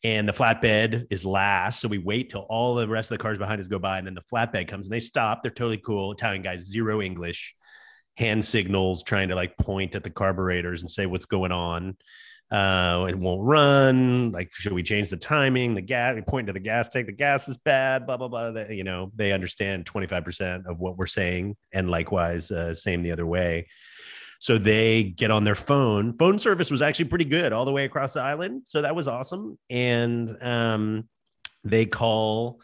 [0.03, 3.37] and the flatbed is last so we wait till all the rest of the cars
[3.37, 5.43] behind us go by and then the flatbed comes and they stop.
[5.43, 7.55] They're totally cool italian guys zero english
[8.17, 11.95] hand signals trying to like point at the carburetors and say what's going on
[12.53, 14.31] uh, it won't run.
[14.31, 15.73] Like, should we change the timing?
[15.73, 18.51] The gas, point to the gas tank, the gas is bad, blah, blah, blah.
[18.51, 21.57] That, you know, they understand 25% of what we're saying.
[21.71, 23.69] And likewise, uh, same the other way.
[24.37, 26.15] So they get on their phone.
[26.19, 28.63] Phone service was actually pretty good all the way across the island.
[28.65, 29.57] So that was awesome.
[29.71, 31.09] And um,
[31.63, 32.59] they call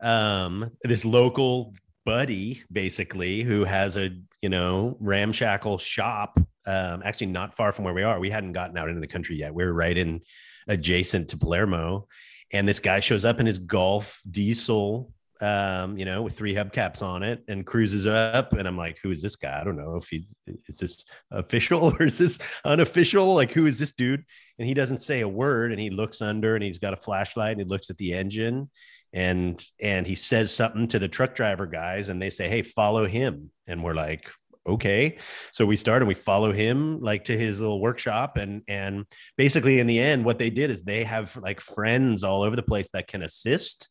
[0.00, 1.74] um, this local
[2.06, 4.08] buddy, basically, who has a,
[4.40, 8.18] you know, ramshackle shop um, actually not far from where we are.
[8.18, 9.54] We hadn't gotten out into the country yet.
[9.54, 10.20] We were right in
[10.68, 12.08] adjacent to Palermo.
[12.52, 17.02] And this guy shows up in his Golf diesel, um, you know, with three hubcaps
[17.02, 18.52] on it and cruises up.
[18.52, 19.60] And I'm like, who is this guy?
[19.60, 20.26] I don't know if he
[20.66, 23.34] is this official or is this unofficial?
[23.34, 24.24] Like, who is this dude?
[24.58, 27.52] And he doesn't say a word and he looks under and he's got a flashlight
[27.52, 28.70] and he looks at the engine
[29.14, 33.06] and and he says something to the truck driver guys and they say hey follow
[33.06, 34.28] him and we're like
[34.66, 35.18] okay.
[35.52, 38.36] So we start and we follow him like to his little workshop.
[38.36, 42.42] And and basically in the end what they did is they have like friends all
[42.42, 43.90] over the place that can assist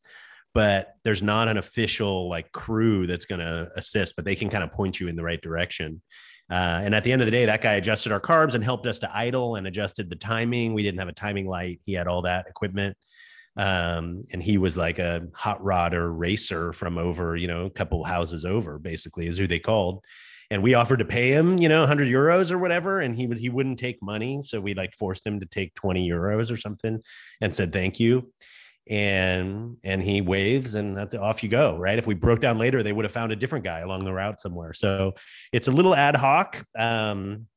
[0.54, 4.64] but there's not an official like crew that's going to assist but they can kind
[4.64, 6.02] of point you in the right direction.
[6.52, 8.86] Uh, and at the end of the day that guy adjusted our carbs and helped
[8.86, 10.74] us to idle and adjusted the timing.
[10.74, 11.82] We didn't have a timing light.
[11.86, 12.96] He had all that equipment.
[13.56, 18.04] Um, and he was like a hot rodder racer from over you know a couple
[18.04, 20.04] houses over basically is who they called
[20.54, 23.40] and we offered to pay him, you know, 100 euros or whatever, and he was
[23.40, 27.02] he wouldn't take money, so we like forced him to take 20 euros or something,
[27.42, 28.32] and said thank you,
[28.88, 31.98] and and he waves, and that's off you go, right?
[31.98, 34.40] If we broke down later, they would have found a different guy along the route
[34.40, 34.76] somewhere.
[34.76, 35.16] So
[35.52, 36.64] it's a little ad hoc.
[36.78, 37.48] Um,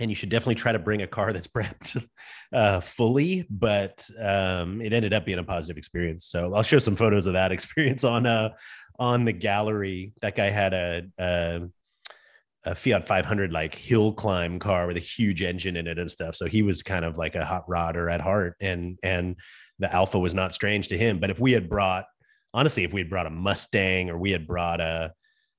[0.00, 2.04] and you should definitely try to bring a car that's prepped
[2.52, 3.46] uh, fully.
[3.50, 6.24] But um, it ended up being a positive experience.
[6.24, 8.48] So I'll show some photos of that experience on uh,
[8.98, 10.14] on the gallery.
[10.20, 11.68] That guy had a, a
[12.64, 16.34] a Fiat 500 like hill climb car with a huge engine in it and stuff.
[16.34, 19.36] So he was kind of like a hot rodder at heart, and and
[19.78, 21.18] the Alfa was not strange to him.
[21.18, 22.04] But if we had brought,
[22.52, 25.12] honestly, if we had brought a Mustang or we had brought a,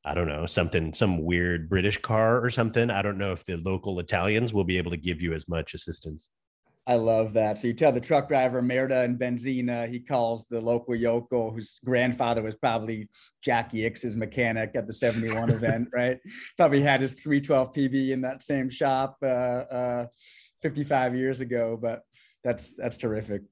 [0.05, 3.57] I don't know, something, some weird British car or something, I don't know if the
[3.57, 6.29] local Italians will be able to give you as much assistance.
[6.87, 7.59] I love that.
[7.59, 11.79] So you tell the truck driver Merda and Benzina, he calls the local yokel whose
[11.85, 13.07] grandfather was probably
[13.43, 16.17] Jackie Ickx's mechanic at the 71 event, right?
[16.57, 20.05] Probably had his 312 PB in that same shop uh, uh,
[20.63, 22.01] 55 years ago, but
[22.43, 23.43] that's that's terrific.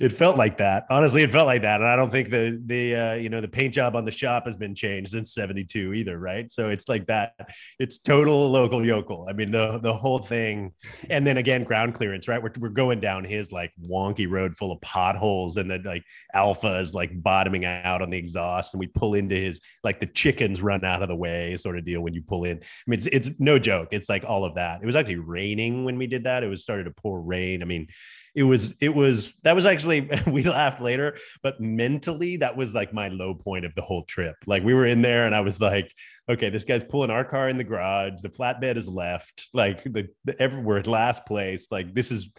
[0.00, 0.86] It felt like that.
[0.90, 3.48] Honestly, it felt like that, and I don't think the the uh, you know the
[3.48, 6.50] paint job on the shop has been changed since '72 either, right?
[6.52, 7.34] So it's like that.
[7.78, 9.26] It's total local yokel.
[9.28, 10.72] I mean, the the whole thing,
[11.08, 12.42] and then again, ground clearance, right?
[12.42, 16.78] We're we're going down his like wonky road full of potholes, and then like Alfa
[16.78, 20.60] is like bottoming out on the exhaust, and we pull into his like the chickens
[20.60, 22.58] run out of the way sort of deal when you pull in.
[22.58, 23.88] I mean, it's it's no joke.
[23.92, 24.82] It's like all of that.
[24.82, 26.44] It was actually raining when we did that.
[26.44, 27.62] It was started to pour rain.
[27.62, 27.88] I mean
[28.36, 32.92] it was it was that was actually we laughed later but mentally that was like
[32.92, 34.36] my low point of the whole trip.
[34.46, 35.90] Like we were in there and i was like
[36.28, 38.20] okay this guy's pulling our car in the garage.
[38.20, 39.48] The flatbed is left.
[39.54, 41.68] Like the, the at last place.
[41.70, 42.30] Like this is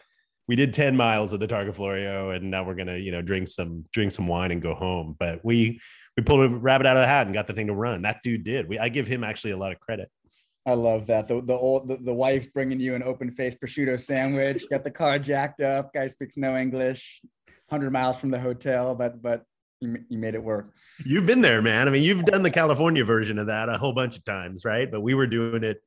[0.48, 3.48] we did 10 miles of the targa florio and now we're gonna you know drink
[3.48, 5.16] some drink some wine and go home.
[5.18, 5.82] But we
[6.16, 8.04] we pulled a rabbit out of the hat and got the thing to run.
[8.04, 8.70] That dude did.
[8.70, 10.12] We i give him actually a lot of credit
[10.68, 11.30] I love that.
[11.30, 14.66] The the old the, the wife's bringing you an open faced prosciutto sandwich.
[14.70, 15.94] Got the car jacked up.
[15.94, 17.22] Guy speaks no English.
[17.70, 19.44] Hundred miles from the hotel, but but
[19.80, 20.74] you, you made it work.
[21.06, 21.88] You've been there, man.
[21.88, 24.92] I mean, you've done the California version of that a whole bunch of times, right?
[24.92, 25.82] But we were doing it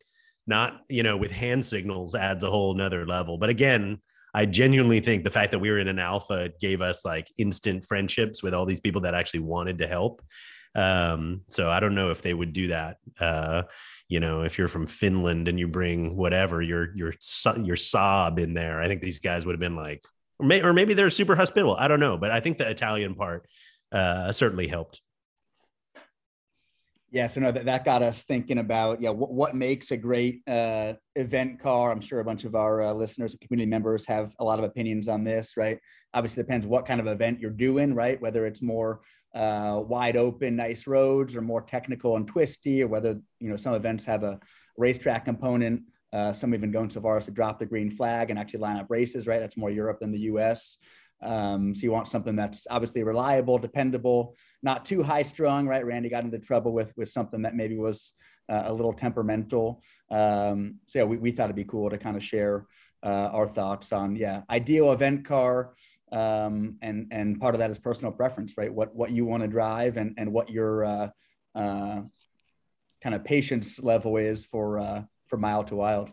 [0.47, 3.37] not, you know, with hand signals adds a whole nother level.
[3.37, 4.01] But again,
[4.35, 7.85] I genuinely think the fact that we were in an Alfa gave us like instant
[7.85, 10.23] friendships with all these people that actually wanted to help.
[10.75, 12.99] Um, so I don't know if they would do that.
[13.19, 13.65] Uh,
[14.11, 17.15] you know if you're from finland and you bring whatever your your
[17.63, 20.05] your Saab in there i think these guys would have been like
[20.39, 21.77] or, may, or maybe they're super hospitable.
[21.77, 23.49] I don't know but i think the italian part
[23.93, 25.01] uh, certainly helped.
[27.11, 30.43] Yeah so no that, that got us thinking about yeah what, what makes a great
[30.49, 31.91] uh, event car.
[31.91, 34.65] I'm sure a bunch of our uh, listeners and community members have a lot of
[34.65, 35.79] opinions on this right?
[36.15, 38.21] Obviously depends what kind of event you're doing right?
[38.21, 39.01] Whether it's more
[39.35, 43.75] uh, wide open, nice roads, or more technical and twisty, or whether you know some
[43.75, 44.39] events have a
[44.77, 45.83] racetrack component.
[46.13, 48.77] Uh, some even going so far as to drop the green flag and actually line
[48.77, 49.27] up races.
[49.27, 50.77] Right, that's more Europe than the U.S.
[51.23, 55.69] Um, so you want something that's obviously reliable, dependable, not too high strung.
[55.69, 58.13] Right, Randy got into trouble with with something that maybe was
[58.49, 59.83] uh, a little temperamental.
[60.11, 62.67] Um, so yeah, we, we thought it'd be cool to kind of share
[63.03, 65.75] uh, our thoughts on yeah ideal event car
[66.13, 68.73] um, and and part of that is personal preference, right?
[68.73, 71.09] What what you want to drive and and what your uh,
[71.55, 72.03] uh,
[73.03, 76.11] kind of patience level is for uh, for mile to wild.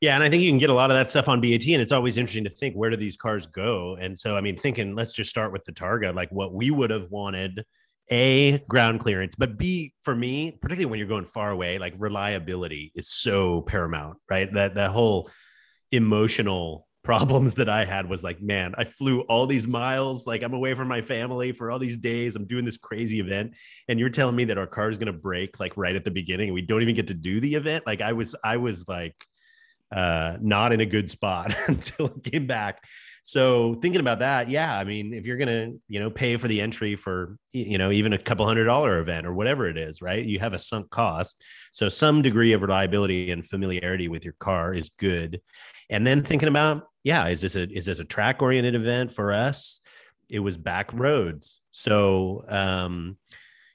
[0.00, 1.80] Yeah, and I think you can get a lot of that stuff on BAT, and
[1.80, 3.96] it's always interesting to think where do these cars go.
[3.98, 6.90] And so, I mean, thinking let's just start with the Targa, like what we would
[6.90, 7.64] have wanted.
[8.08, 12.92] A ground clearance, but B for me, particularly when you're going far away, like reliability
[12.94, 14.48] is so paramount, right?
[14.54, 15.28] That that whole
[15.90, 20.54] emotional problems that I had was like, man, I flew all these miles, like I'm
[20.54, 22.34] away from my family for all these days.
[22.34, 23.52] I'm doing this crazy event.
[23.88, 26.10] And you're telling me that our car is going to break like right at the
[26.10, 27.86] beginning and we don't even get to do the event.
[27.86, 29.14] Like I was, I was like,
[29.94, 32.82] uh, not in a good spot until it came back.
[33.28, 36.60] So thinking about that, yeah, I mean, if you're gonna, you know, pay for the
[36.60, 40.24] entry for, you know, even a couple hundred dollar event or whatever it is, right?
[40.24, 41.42] You have a sunk cost.
[41.72, 45.40] So some degree of reliability and familiarity with your car is good.
[45.90, 49.32] And then thinking about, yeah, is this a is this a track oriented event for
[49.32, 49.80] us?
[50.30, 51.60] It was back roads.
[51.72, 53.16] So um,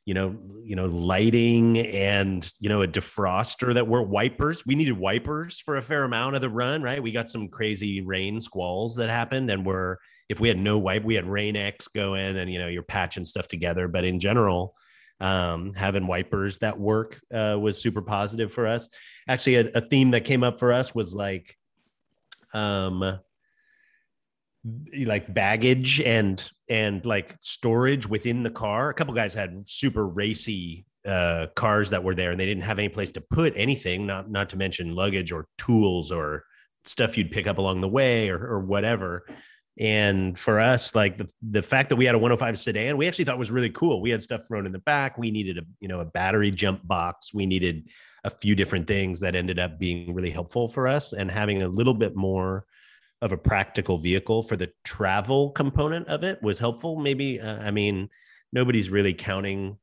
[0.05, 4.65] you know, you know, lighting and you know a defroster that were wipers.
[4.65, 7.01] We needed wipers for a fair amount of the run, right?
[7.01, 9.97] We got some crazy rain squalls that happened, and we're
[10.29, 13.25] if we had no wipe, we had Rain X going, and you know, you're patching
[13.25, 13.87] stuff together.
[13.87, 14.75] But in general,
[15.19, 18.89] um, having wipers that work uh, was super positive for us.
[19.27, 21.57] Actually, a, a theme that came up for us was like
[22.53, 23.19] um
[25.05, 28.89] like baggage and and like storage within the car.
[28.89, 32.79] A couple guys had super racy uh, cars that were there, and they didn't have
[32.79, 34.05] any place to put anything.
[34.05, 36.43] Not not to mention luggage or tools or
[36.85, 39.25] stuff you'd pick up along the way or, or whatever.
[39.79, 43.25] And for us, like the, the fact that we had a 105 sedan, we actually
[43.25, 44.01] thought was really cool.
[44.01, 45.17] We had stuff thrown in the back.
[45.17, 47.33] We needed a you know a battery jump box.
[47.33, 47.89] We needed
[48.23, 51.67] a few different things that ended up being really helpful for us and having a
[51.67, 52.65] little bit more
[53.21, 56.99] of a practical vehicle for the travel component of it was helpful.
[56.99, 58.09] Maybe uh, i mean
[58.51, 59.77] nobody's really counting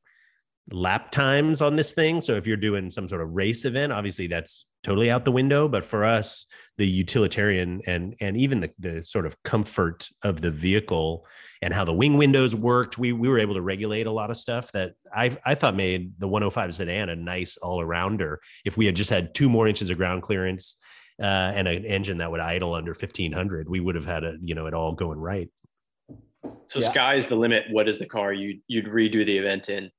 [0.71, 2.21] lap times on this thing.
[2.21, 5.67] So if you're doing some sort of race event obviously that's totally out the window.
[5.67, 6.45] But for us
[6.79, 11.25] the utilitarian and and even the, the sort of comfort of the vehicle
[11.61, 14.37] and how the wing windows worked we we were able to regulate a lot of
[14.37, 18.95] stuff that i i thought made the 105 sedan a nice all-arounder if we had
[18.95, 20.77] just had two more inches of ground clearance
[21.19, 24.55] uh, and an engine that would idle under 1500 we would have had a you
[24.55, 25.49] know it all going right
[26.67, 26.89] so yeah.
[26.89, 29.89] sky's the limit what is the car you you'd redo the event in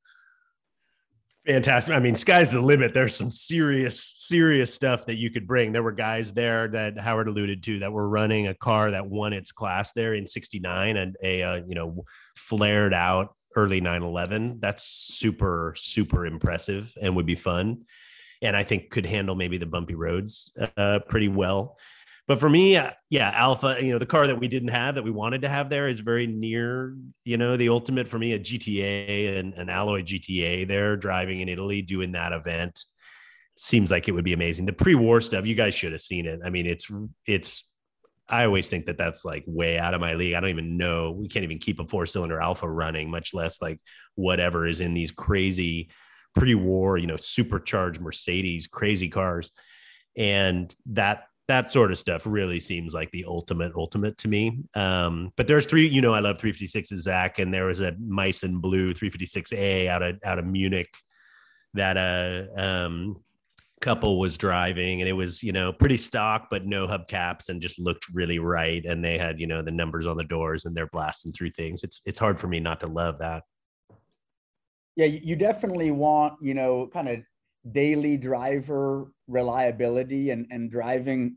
[1.47, 1.95] Fantastic.
[1.95, 2.93] I mean, sky's the limit.
[2.93, 5.73] There's some serious, serious stuff that you could bring.
[5.73, 9.33] There were guys there that Howard alluded to that were running a car that won
[9.33, 12.05] its class there in 69 and a, uh, you know,
[12.37, 14.59] flared out early 911.
[14.61, 17.85] That's super, super impressive and would be fun.
[18.43, 21.77] And I think could handle maybe the bumpy roads uh, pretty well.
[22.27, 25.03] But for me, uh, yeah, Alfa, you know, the car that we didn't have that
[25.03, 28.39] we wanted to have there is very near, you know, the ultimate for me, a
[28.39, 32.85] GTA and an alloy GTA there driving in Italy, doing that event.
[33.57, 34.65] Seems like it would be amazing.
[34.65, 36.39] The pre-war stuff, you guys should have seen it.
[36.45, 36.89] I mean, it's
[37.27, 37.69] it's
[38.29, 40.35] I always think that that's like way out of my league.
[40.35, 41.11] I don't even know.
[41.11, 43.81] We can't even keep a four cylinder Alfa running, much less like
[44.15, 45.91] whatever is in these crazy
[46.35, 49.51] pre war, you know, supercharged Mercedes, crazy cars.
[50.17, 54.63] And that, that sort of stuff really seems like the ultimate, ultimate to me.
[54.75, 58.61] Um, but there's three, you know, I love 356 Zach, and there was a Meissen
[58.61, 60.91] Blue 356A out of, out of Munich
[61.75, 63.17] that, uh, um,
[63.81, 67.79] couple was driving and it was you know pretty stock but no hubcaps and just
[67.79, 70.89] looked really right and they had you know the numbers on the doors and they're
[70.89, 73.43] blasting through things it's it's hard for me not to love that
[74.97, 77.21] yeah you definitely want you know kind of
[77.73, 81.37] daily driver reliability and and driving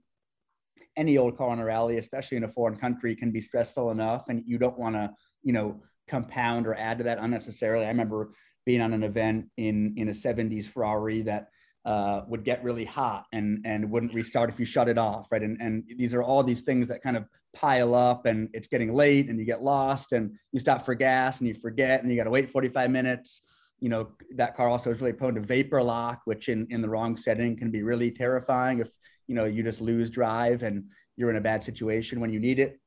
[0.95, 4.29] any old car on a rally especially in a foreign country can be stressful enough
[4.29, 8.33] and you don't want to you know compound or add to that unnecessarily i remember
[8.65, 11.47] being on an event in in a 70s ferrari that
[11.85, 15.41] uh, would get really hot and and wouldn't restart if you shut it off, right?
[15.41, 18.93] And and these are all these things that kind of pile up, and it's getting
[18.93, 22.17] late, and you get lost, and you stop for gas, and you forget, and you
[22.17, 23.41] got to wait 45 minutes.
[23.79, 26.89] You know that car also is really prone to vapor lock, which in in the
[26.89, 28.79] wrong setting can be really terrifying.
[28.79, 28.89] If
[29.27, 30.85] you know you just lose drive and
[31.17, 32.79] you're in a bad situation when you need it.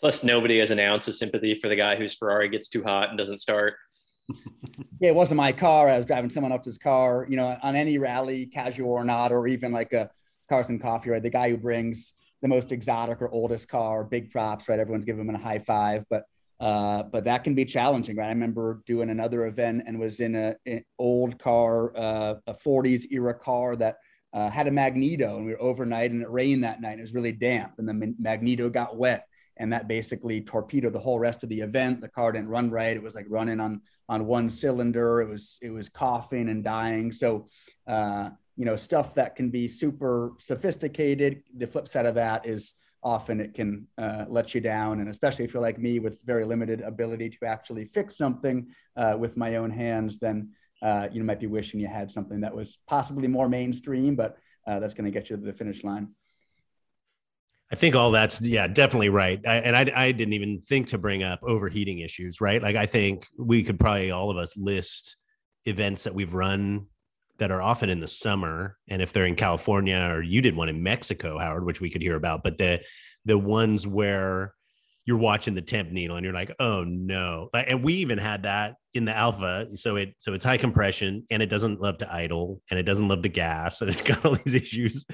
[0.00, 3.10] Plus, nobody has an ounce of sympathy for the guy whose Ferrari gets too hot
[3.10, 3.74] and doesn't start
[5.00, 5.88] yeah, it wasn't my car.
[5.88, 7.26] I was driving someone else's car.
[7.28, 10.10] You know, on any rally, casual or not, or even like a
[10.48, 11.22] Cars and Coffee, right?
[11.22, 12.12] The guy who brings
[12.42, 14.78] the most exotic or oldest car, big props, right?
[14.78, 16.24] Everyone's giving them a high five, but
[16.60, 18.26] uh, but that can be challenging, right?
[18.26, 23.06] I remember doing another event and was in a an old car, uh, a 40s
[23.10, 23.96] era car that
[24.32, 26.92] uh, had a magneto, and we were overnight, and it rained that night.
[26.92, 29.26] And it was really damp, and the magneto got wet
[29.56, 32.00] and that basically torpedoed the whole rest of the event.
[32.00, 32.96] The car didn't run right.
[32.96, 35.20] It was like running on on one cylinder.
[35.20, 37.12] It was it was coughing and dying.
[37.12, 37.46] So
[37.86, 41.42] uh, you know stuff that can be super sophisticated.
[41.56, 45.44] The flip side of that is often it can uh, let you down, and especially
[45.44, 49.56] if you're like me with very limited ability to actually fix something uh, with my
[49.56, 50.50] own hands, then
[50.82, 54.36] uh, you might be wishing you had something that was possibly more mainstream, but
[54.66, 56.08] uh, that's going to get you to the finish line.
[57.70, 59.40] I think all that's yeah, definitely right.
[59.46, 62.62] I, and I, I didn't even think to bring up overheating issues, right?
[62.62, 65.16] Like I think we could probably all of us list
[65.64, 66.86] events that we've run
[67.42, 70.68] that are often in the summer, and if they're in California or you did one
[70.68, 72.80] in Mexico, Howard, which we could hear about, but the
[73.24, 74.54] the ones where
[75.04, 77.48] you're watching the temp needle and you're like, oh no.
[77.52, 79.76] And we even had that in the Alfa.
[79.76, 83.08] So it so it's high compression and it doesn't love to idle and it doesn't
[83.08, 85.04] love the gas and it's got all these issues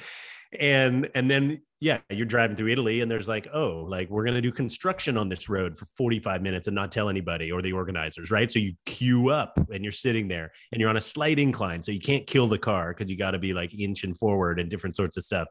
[0.59, 4.35] and and then yeah you're driving through italy and there's like oh like we're going
[4.35, 7.73] to do construction on this road for 45 minutes and not tell anybody or the
[7.73, 8.51] organizers right?
[8.51, 11.83] So you queue up and you're sitting there and you're on a slight incline.
[11.83, 14.71] So you can't kill the car because you got to be like inching forward and
[14.71, 15.49] different sorts of stuff.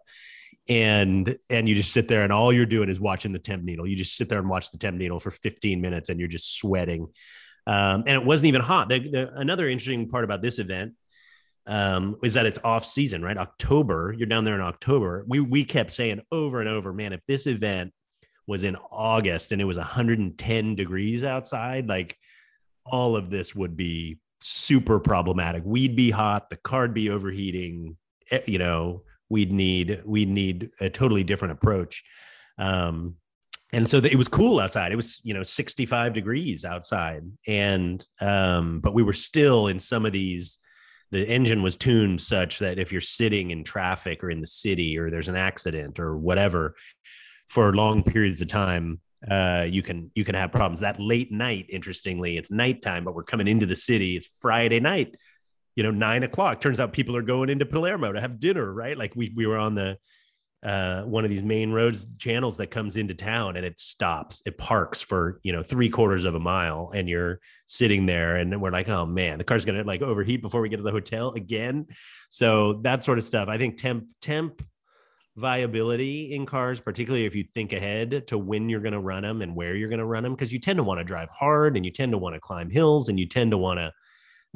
[0.69, 3.87] And and you just sit there and all you're doing is watching the temp needle.
[3.87, 6.57] You just sit there and watch the temp needle for 15 minutes and you're just
[6.57, 7.07] sweating.
[7.65, 8.89] Um, and it wasn't even hot.
[8.89, 10.93] The, the, another interesting part about this event
[11.67, 13.37] um, is that it's off season, right?
[13.37, 15.25] October, you're down there in October.
[15.27, 17.93] We we kept saying over and over, man, if this event
[18.47, 22.17] was in August and it was 110 degrees outside, like
[22.85, 25.63] all of this would be super problematic.
[25.65, 27.97] We'd be hot, the card be overheating,
[28.45, 32.03] you know, we'd need we'd need a totally different approach.
[32.57, 33.15] Um,
[33.73, 34.93] and so it was cool outside.
[34.93, 37.29] It was, you know, 65 degrees outside.
[37.45, 40.59] And um, but we were still in some of these
[41.11, 44.97] the engine was tuned such that if you're sitting in traffic or in the city
[44.97, 46.75] or there's an accident or whatever
[47.47, 48.99] for long periods of time
[49.29, 50.81] uh, you can you can have problems.
[50.81, 54.15] That late night interestingly it's nighttime but we're coming into the city.
[54.15, 55.15] It's friday night
[55.75, 56.59] you know nine o'clock.
[56.61, 58.97] Turns out people are going into palermo to have dinner right?
[58.97, 59.97] Like we, we were on the
[60.63, 64.57] uh, one of these main roads channels that comes into town and it stops it
[64.57, 68.71] parks for you know three quarters of a mile and you're sitting there and we're
[68.71, 71.85] like oh man the car's gonna like overheat before we get to the hotel again.
[72.29, 73.47] So that sort of stuff.
[73.49, 74.63] I think temp temp
[75.35, 79.43] viability in cars particularly if you think ahead to when you're going to run them
[79.43, 81.77] and where you're going to run them because you tend to want to drive hard
[81.77, 83.93] and you tend to want to climb hills and you tend to want to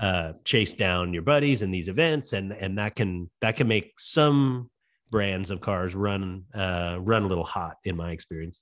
[0.02, 3.94] uh, chase down your buddies in these events, and and that can that can make
[4.00, 4.71] some
[5.12, 8.60] brands of cars run uh, run a little hot in my experience.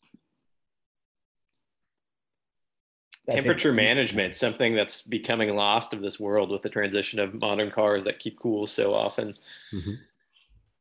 [3.30, 8.04] Temperature management, something that's becoming lost of this world with the transition of modern cars
[8.04, 9.36] that keep cool so often.
[9.72, 9.94] Mm-hmm.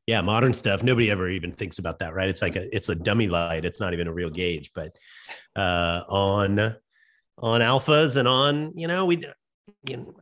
[0.06, 0.82] Yeah, modern stuff.
[0.82, 2.30] Nobody ever even thinks about that, right?
[2.30, 3.66] It's like a it's a dummy light.
[3.66, 4.70] It's not even a real gauge.
[4.74, 4.98] But
[5.54, 6.74] uh, on
[7.36, 9.22] on Alfas and on, you know, we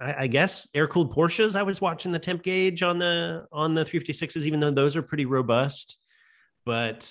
[0.01, 1.57] I, I guess air cooled Porsches.
[1.57, 5.03] I was watching the temp gauge on the on the 356s, even though those are
[5.03, 5.99] pretty robust.
[6.65, 7.11] But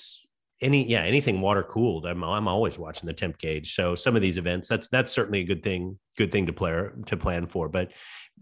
[0.62, 3.76] any yeah, anything water cooled, I'm I'm always watching the temp gauge.
[3.76, 6.88] So some of these events, that's that's certainly a good thing, good thing to play
[7.08, 7.70] to plan for.
[7.70, 7.92] But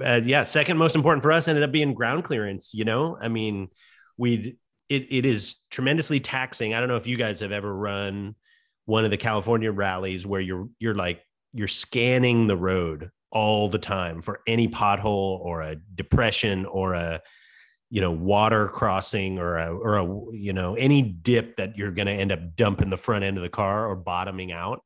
[0.03, 2.71] uh, yeah, second most important for us ended up being ground clearance.
[2.73, 3.69] You know, I mean,
[4.17, 4.57] we
[4.89, 6.73] it it is tremendously taxing.
[6.73, 8.35] I don't know if you guys have ever run
[8.85, 11.21] one of the California rallies where you're you're like
[11.53, 17.21] you're scanning the road all the time for any pothole or a depression or a
[17.89, 22.05] you know water crossing or a or a you know any dip that you're going
[22.05, 24.83] to end up dumping the front end of the car or bottoming out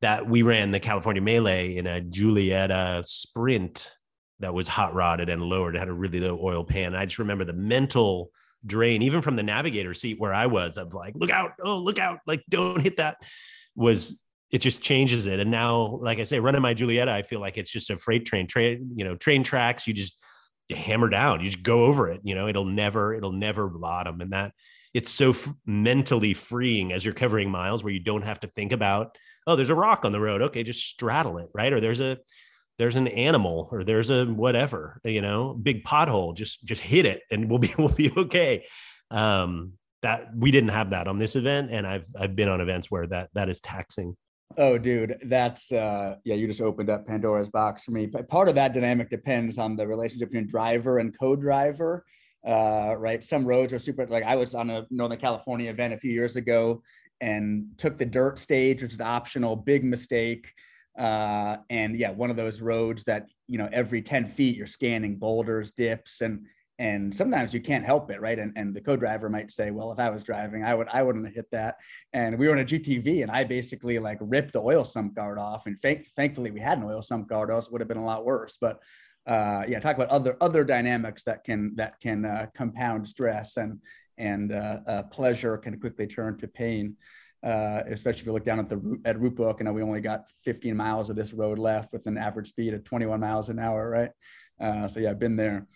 [0.00, 3.90] that we ran the California Mille in a Giulietta Sprint
[4.40, 5.74] that was hot rodded and lowered.
[5.74, 6.94] It had a really low oil pan.
[6.94, 8.30] I just remember the mental
[8.66, 12.00] drain even from the navigator seat where I was of like look out oh look
[12.00, 13.18] out like don't hit that
[13.76, 14.18] was
[14.50, 15.40] it just changes it.
[15.40, 18.24] And now, like I say, running my Giulietta, I feel like it's just a freight
[18.24, 19.86] train, train, you know, train tracks.
[19.86, 20.18] You just
[20.68, 22.20] you hammer down, you just go over it.
[22.24, 24.20] You know, it'll never, it'll never bottom.
[24.20, 24.52] And that
[24.94, 28.72] it's so f- mentally freeing as you're covering miles where you don't have to think
[28.72, 30.42] about, oh, there's a rock on the road.
[30.42, 31.72] Okay, just straddle it, right?
[31.72, 32.18] Or there's a
[32.78, 36.36] there's an animal or there's a whatever, you know, big pothole.
[36.36, 38.66] Just just hit it and we'll be we'll be okay.
[39.10, 42.90] Um, that we didn't have that on this event, and I've I've been on events
[42.90, 44.16] where that that is taxing.
[44.56, 46.34] Oh, dude, that's uh, yeah.
[46.34, 48.06] You just opened up Pandora's box for me.
[48.06, 52.04] But part of that dynamic depends on the relationship between driver and co-driver,
[52.46, 53.22] uh, right?
[53.22, 54.06] Some roads are super.
[54.06, 56.82] Like I was on a Northern California event a few years ago
[57.20, 59.54] and took the dirt stage, which is optional.
[59.54, 60.52] Big mistake.
[60.98, 65.16] Uh, and yeah, one of those roads that you know every ten feet you're scanning
[65.16, 66.46] boulders, dips, and
[66.78, 68.38] and sometimes you can't help it right?
[68.38, 71.26] And, and the co-driver might say well if i was driving i would i wouldn't
[71.26, 71.76] have hit that.
[72.12, 75.38] And we were in a gtv and i basically like ripped the oil sump guard
[75.38, 77.98] off and thank, thankfully we had an oil sump guard else it would have been
[77.98, 78.56] a lot worse.
[78.60, 78.80] But
[79.26, 83.78] uh, yeah talk about other other dynamics that can that can uh, compound stress and
[84.16, 86.96] and uh, uh pleasure can quickly turn to pain
[87.44, 89.60] uh, especially if you look down at the at route book.
[89.60, 92.82] And we only got 15 miles of this road left with an average speed of
[92.82, 94.10] 21 miles an hour right?
[94.60, 95.66] Uh, so yeah i've been there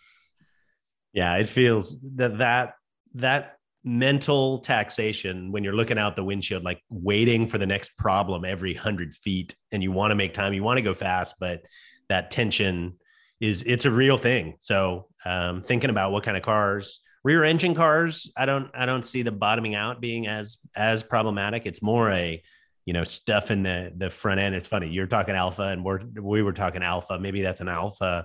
[1.13, 2.75] yeah, it feels that that
[3.15, 8.45] that mental taxation when you're looking out the windshield, like waiting for the next problem
[8.45, 11.63] every hundred feet, and you want to make time, you want to go fast, but
[12.09, 12.95] that tension
[13.41, 14.55] is it's a real thing.
[14.61, 19.05] So um, thinking about what kind of cars, rear engine cars, I don't I don't
[19.05, 21.67] see the bottoming out being as as problematic.
[21.67, 22.43] It's more a
[22.87, 24.55] you know stuff in the the front end.
[24.55, 27.19] It's funny you're talking Alfa and we're we were talking Alfa.
[27.19, 28.25] Maybe that's an Alfa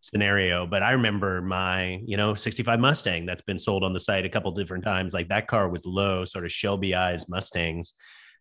[0.00, 4.24] scenario but i remember my you know 65 mustang that's been sold on the site
[4.24, 7.94] a couple different times like that car was low sort of shelby eyes mustangs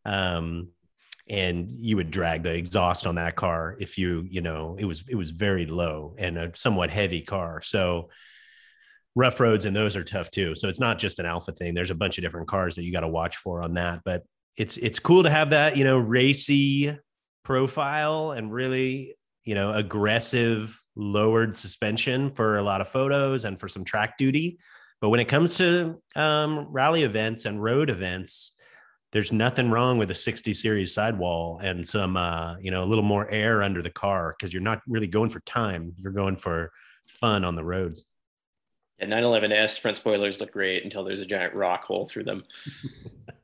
[0.05, 0.69] um,
[1.29, 5.03] and you would drag the exhaust on that car if you you know it was
[5.07, 7.61] it was very low and a somewhat heavy car.
[7.61, 8.09] So
[9.15, 10.55] rough roads and those are tough too.
[10.55, 11.73] So it's not just an Alfa thing.
[11.73, 14.23] There's a bunch of different cars that you got to watch for on that but
[14.57, 16.97] it's it's cool to have that you know racy
[17.43, 23.67] profile and really you know aggressive lowered suspension for a lot of photos and for
[23.67, 24.59] some track duty.
[25.01, 28.55] But when it comes to um, rally events and road events,
[29.11, 33.03] there's nothing wrong with a 60 series sidewall and some, uh, you know, a little
[33.03, 35.93] more air under the car because you're not really going for time.
[35.97, 36.71] You're going for
[37.07, 38.03] fun on the roads.
[38.99, 42.43] Yeah, 911S front spoilers look great until there's a giant rock hole through them.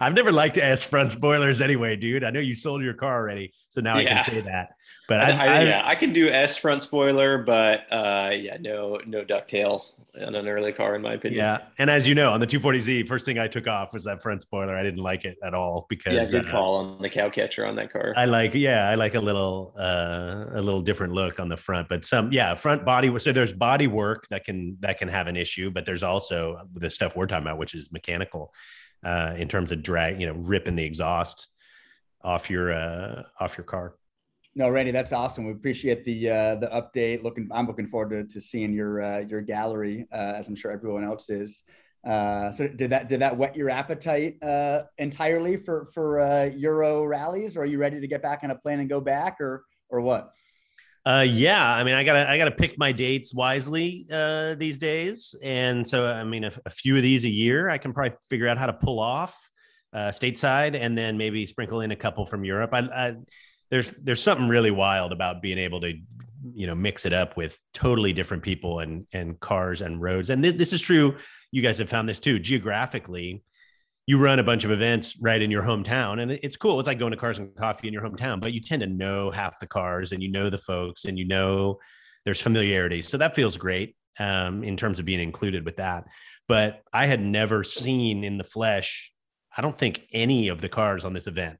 [0.00, 2.24] I've never liked S front spoilers anyway, dude.
[2.24, 4.02] I know you sold your car already, so now yeah.
[4.02, 4.70] I can say that.
[5.06, 8.98] But I, I, I, yeah, I can do S front spoiler, but uh, yeah, no,
[9.06, 9.82] no ducktail
[10.24, 11.40] on an early car, in my opinion.
[11.40, 14.22] Yeah, and as you know, on the 240Z, first thing I took off was that
[14.22, 14.74] front spoiler.
[14.74, 17.66] I didn't like it at all because yeah, good uh, call on the cow catcher
[17.66, 18.14] on that car.
[18.16, 21.90] I like, yeah, I like a little, uh, a little different look on the front,
[21.90, 23.16] but some, yeah, front body.
[23.18, 26.90] So there's body work that can that can have an issue, but there's also the
[26.90, 28.54] stuff we're talking about, which is mechanical
[29.04, 31.48] uh, in terms of drag, you know, ripping the exhaust
[32.22, 33.94] off your uh, off your car.
[34.56, 35.46] No, Randy, that's awesome.
[35.46, 37.22] We appreciate the uh, the update.
[37.22, 40.70] Looking, I'm looking forward to, to seeing your uh, your gallery, uh, as I'm sure
[40.70, 41.62] everyone else is.
[42.06, 47.04] Uh, so, did that did that whet your appetite uh, entirely for for uh, Euro
[47.04, 49.64] rallies, or are you ready to get back on a plane and go back, or
[49.88, 50.32] or what?
[51.06, 55.34] Uh, yeah, I mean, I gotta I gotta pick my dates wisely uh, these days,
[55.42, 58.48] and so I mean, a, a, few of these a year, I can probably figure
[58.48, 59.38] out how to pull off
[59.92, 62.70] uh, stateside, and then maybe sprinkle in a couple from Europe.
[62.72, 63.16] I, I
[63.70, 65.92] there's there's something really wild about being able to
[66.54, 70.42] you know mix it up with totally different people and and cars and roads, and
[70.42, 71.16] th- this is true.
[71.50, 73.42] You guys have found this too geographically
[74.06, 76.78] you run a bunch of events right in your hometown and it's cool.
[76.78, 79.30] It's like going to cars and coffee in your hometown but you tend to know
[79.30, 81.78] half the cars and you know the folks and you know
[82.24, 83.02] there's familiarity.
[83.02, 86.04] So that feels great um, in terms of being included with that.
[86.48, 89.10] But i had never seen in the flesh
[89.56, 91.58] i don't think any of the cars on this event.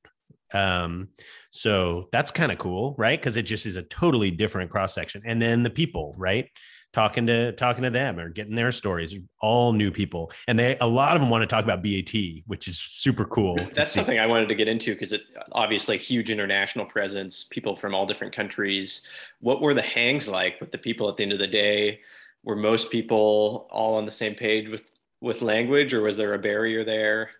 [0.52, 1.08] Um,
[1.50, 3.18] so that's kind of cool right?
[3.18, 5.22] Because it just is a totally different cross section.
[5.24, 6.48] And then the people right
[6.94, 10.30] talking to talking to them or getting their stories all new people.
[10.46, 12.08] And they a lot of them want to talk about bat
[12.46, 15.22] which is super cool that's something i wanted to get into because it
[15.52, 19.02] obviously huge international presence people from all different countries.
[19.40, 22.00] What were the hangs like with the people at the end of the day?
[22.44, 24.82] Were most people all on the same page with
[25.20, 27.30] with language or was there a barrier there?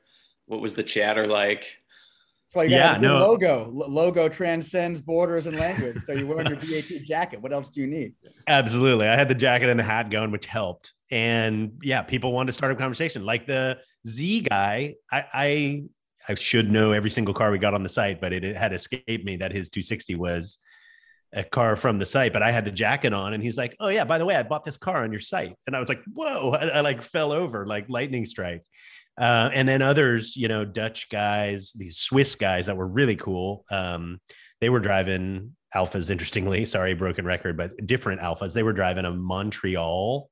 [0.47, 1.67] What was the chatter like
[2.55, 3.19] that's why you got yeah, no.
[3.19, 3.65] logo.
[3.65, 5.99] L- logo transcends borders and language.
[6.05, 7.41] So you're wearing your BAT jacket.
[7.41, 8.15] What else do you need?
[8.47, 9.09] Absolutely.
[9.09, 10.93] I had the jacket and the hat going, which helped.
[11.11, 13.25] And yeah, people wanted to start a conversation.
[13.25, 15.83] Like the Z guy, I, I
[16.29, 18.73] I should know every single car we got on the site, but it, it had
[18.73, 20.59] escaped me that his 260 was
[21.35, 23.89] a car from the site, but I had the jacket on and he's like, Oh
[23.89, 25.55] yeah, by the way, I bought this car on your site.
[25.67, 28.63] And I was like, whoa, I, I like fell over like lightning strike.
[29.17, 33.65] Uh, and then others, you know, Dutch guys, these Swiss guys that were really cool.
[33.71, 34.21] Um,
[34.61, 36.65] they were driving Alfas, interestingly.
[36.65, 38.55] Sorry, broken record, but different Alfas.
[38.55, 40.31] They were driving a Montreal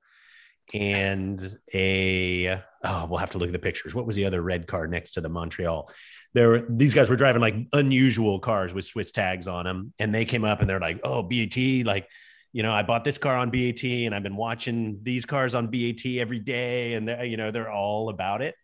[0.75, 3.95] and a oh, we'll have to look at the pictures.
[3.95, 5.91] What was the other red car next to the Montreal?
[6.35, 10.15] There were these guys were driving like unusual cars with Swiss tags on them, and
[10.15, 12.09] they came up and they're like, "Oh, BAT, like."
[12.55, 15.71] You know, I bought this car on BAT and I've been watching these cars on
[15.71, 18.55] BAT every day, and they're, you know, they're all about it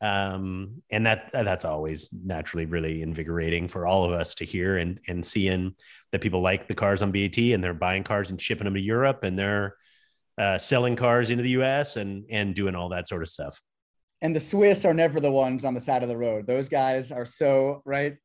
[0.00, 5.00] um, and that that's always naturally really invigorating for all of us to hear and
[5.08, 5.74] and seeing
[6.12, 8.80] that people like the cars on BAT and they're buying cars and shipping them to
[8.80, 9.76] Europe and they're
[10.38, 11.96] uh, selling cars into the U.S.
[11.96, 13.60] and and doing all that sort of stuff.
[14.22, 16.46] And the Swiss are never the ones on the side of the road.
[16.46, 18.16] Those guys are so right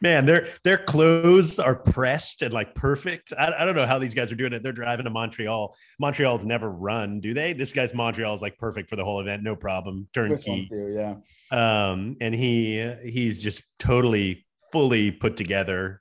[0.00, 3.32] man, their their clothes are pressed and like perfect.
[3.38, 4.62] I, I, don't know how these guys are doing it.
[4.62, 5.74] They're driving to Montreal.
[5.98, 7.52] Montreal's never run, do they?
[7.52, 10.70] This guy's Montreal is like perfect for the whole event, no problem, turnkey.
[10.72, 11.16] Yeah.
[11.50, 16.00] Um, and he he's just totally fully put together.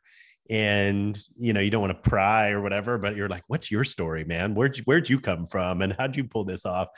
[0.50, 3.84] And you know, you don't want to pry or whatever, but you're like, "What's your
[3.84, 4.56] story, man?
[4.56, 6.89] Where'd you, where'd you come from, and how'd you pull this off?"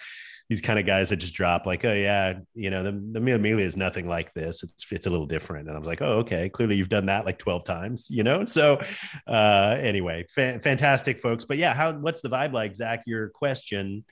[0.49, 3.39] these kind of guys that just drop like, oh yeah, you know, the the Mille
[3.39, 4.61] Miglia is nothing like this.
[4.63, 5.67] It's it's a little different.
[5.67, 8.45] And I was like, oh okay, clearly you've done that like twelve times, you know.
[8.45, 8.79] So
[9.27, 11.45] uh, anyway, fa- fantastic folks.
[11.45, 13.03] But yeah, how what's the vibe like, Zach?
[13.07, 14.05] Your question.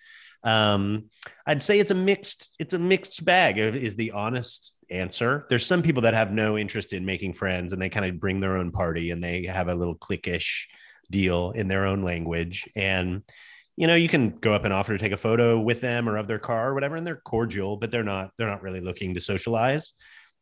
[0.44, 1.06] Um,
[1.46, 3.58] I'd say it's a mixed it's a mixed bag.
[3.58, 5.46] Is the honest answer.
[5.50, 8.40] There's some people that have no interest in making friends and they kind of bring
[8.40, 10.66] their own party and they have a little cliquish
[11.10, 13.24] deal in their own language and
[13.76, 16.18] you know, you can go up and offer to take a photo with them or
[16.18, 19.16] of their car or whatever, and they're cordial, but they're not they're not really looking
[19.16, 19.94] to socialize.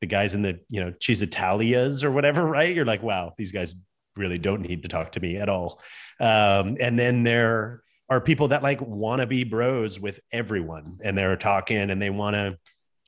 [0.01, 2.75] The guys in the you know Cisitalias or whatever, right?
[2.75, 3.75] You're like, wow, these guys
[4.17, 5.81] really don't need to talk to me at all.
[6.19, 11.17] Um, and then there are people that like want to be bros with everyone, and
[11.17, 12.57] they're talking and they want to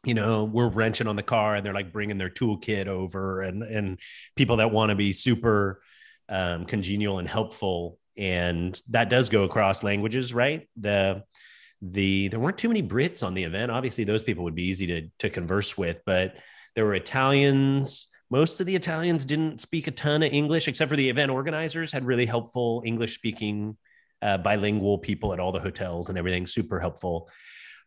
[0.06, 3.64] you know we're wrenching on the car and they're like bringing their toolkit over and
[3.64, 4.00] and
[4.38, 5.82] people that want to be super
[6.30, 10.70] um, congenial and helpful and that does go across languages, right?
[10.78, 11.24] The
[11.82, 13.72] the there weren't too many Brits on the event.
[13.72, 16.38] Obviously, those people would be easy to to converse with, but
[16.76, 18.08] there were Italians.
[18.30, 21.92] Most of the Italians didn't speak a ton of English, except for the event organizers
[21.92, 23.76] had really helpful English speaking
[24.24, 26.48] uh, bilingual people at all the hotels and everything.
[26.48, 27.30] Super helpful.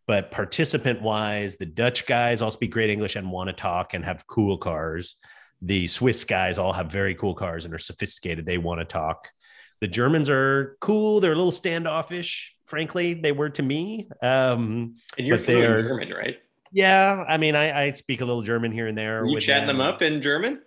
[0.07, 4.05] But participant wise, the Dutch guys all speak great English and want to talk and
[4.05, 5.17] have cool cars.
[5.63, 8.47] The Swiss guys all have very cool cars and are sophisticated.
[8.47, 9.29] They want to talk.
[9.81, 11.21] The Germans are cool.
[11.21, 13.15] They're a little standoffish, frankly.
[13.15, 14.09] They were to me.
[14.23, 16.37] Um, and you're fluent German, right?
[16.73, 19.23] Yeah, I mean, I, I, speak a little German here and there.
[19.23, 19.79] Are you chatting them.
[19.79, 19.87] them.
[19.87, 20.61] up in German?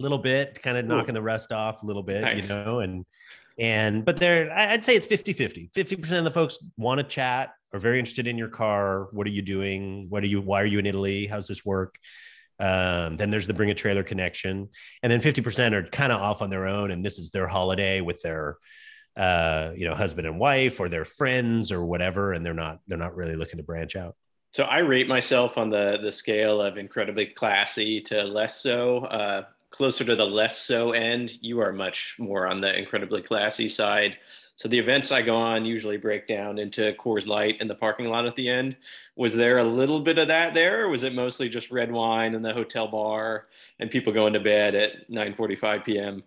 [0.00, 2.42] Little bit, kind of knocking the rust off a little bit, nice.
[2.42, 3.04] you know, and
[3.56, 7.52] and but there i'd say it's 50 50 50% of the folks want to chat
[7.74, 9.08] are very interested in your car.
[9.10, 10.06] What are you doing?
[10.08, 11.26] What are you why are you in italy?
[11.26, 11.98] How's this work?
[12.60, 14.68] Um, then there's the bring a trailer connection,
[15.02, 18.00] and then 50% are kind of off on their own, and this is their holiday
[18.00, 18.58] with their
[19.16, 22.96] uh, you know husband and wife or their friends or whatever, and they're not they're
[22.96, 24.14] not really looking to branch out.
[24.52, 28.98] So I rate myself on the the scale of incredibly classy to less so.
[29.06, 29.42] Uh,
[29.74, 31.32] closer to the less so end.
[31.40, 34.16] You are much more on the incredibly classy side.
[34.54, 38.06] So the events I go on usually break down into Coors Light in the parking
[38.06, 38.76] lot at the end.
[39.16, 42.34] Was there a little bit of that there, or was it mostly just red wine
[42.34, 43.48] in the hotel bar
[43.80, 46.22] and people going to bed at 9:45 p.m.?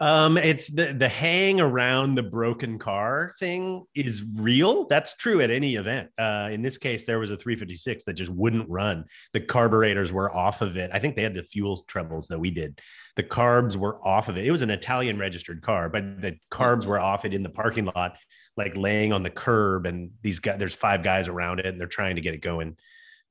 [0.00, 4.86] Um, it's the the hang around the broken car thing is real.
[4.86, 6.10] That's true at any event.
[6.16, 9.06] Uh, in this case, there was a 356 that just wouldn't run.
[9.32, 10.90] The carburetors were off of it.
[10.92, 12.80] I think they had the fuel troubles that we did.
[13.16, 14.46] The carbs were off of it.
[14.46, 17.86] It was an Italian registered car, but the carbs were off it in the parking
[17.86, 18.16] lot,
[18.56, 19.84] like laying on the curb.
[19.86, 22.76] And these guys, there's five guys around it, and they're trying to get it going.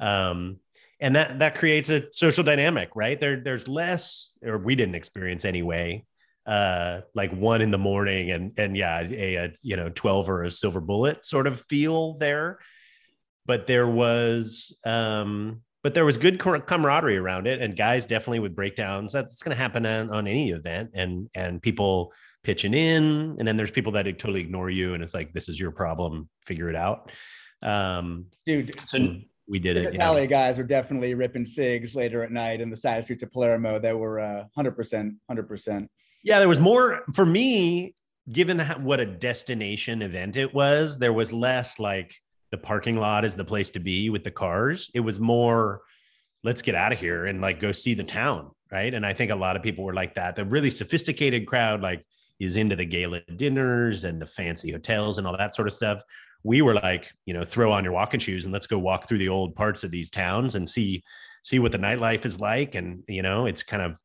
[0.01, 0.57] Um,
[0.99, 3.17] and that that creates a social dynamic, right?
[3.17, 6.03] There, there's less, or we didn't experience anyway
[6.47, 10.43] uh like one in the morning and and yeah a, a you know 12 or
[10.43, 12.57] a silver bullet sort of feel there
[13.45, 18.55] but there was um but there was good camaraderie around it and guys definitely with
[18.55, 23.47] breakdowns that's going to happen on, on any event and and people pitching in and
[23.47, 26.69] then there's people that totally ignore you and it's like this is your problem figure
[26.69, 27.11] it out
[27.63, 29.17] um dude so
[29.49, 30.27] we did it Italia yeah.
[30.27, 33.79] guys were definitely ripping cigs later at night in the side streets of Palermo.
[33.79, 35.87] They were uh, 100%, 100%.
[36.23, 37.95] Yeah, there was more for me,
[38.31, 42.15] given what a destination event it was, there was less like
[42.51, 44.91] the parking lot is the place to be with the cars.
[44.93, 45.81] It was more,
[46.43, 48.51] let's get out of here and like go see the town.
[48.69, 48.93] Right.
[48.93, 50.35] And I think a lot of people were like that.
[50.35, 52.05] The really sophisticated crowd, like,
[52.37, 56.01] is into the gala dinners and the fancy hotels and all that sort of stuff.
[56.43, 59.19] We were like, you know, throw on your walking shoes and let's go walk through
[59.19, 61.01] the old parts of these towns and see
[61.43, 62.75] see what the nightlife is like.
[62.75, 63.95] And you know, it's kind of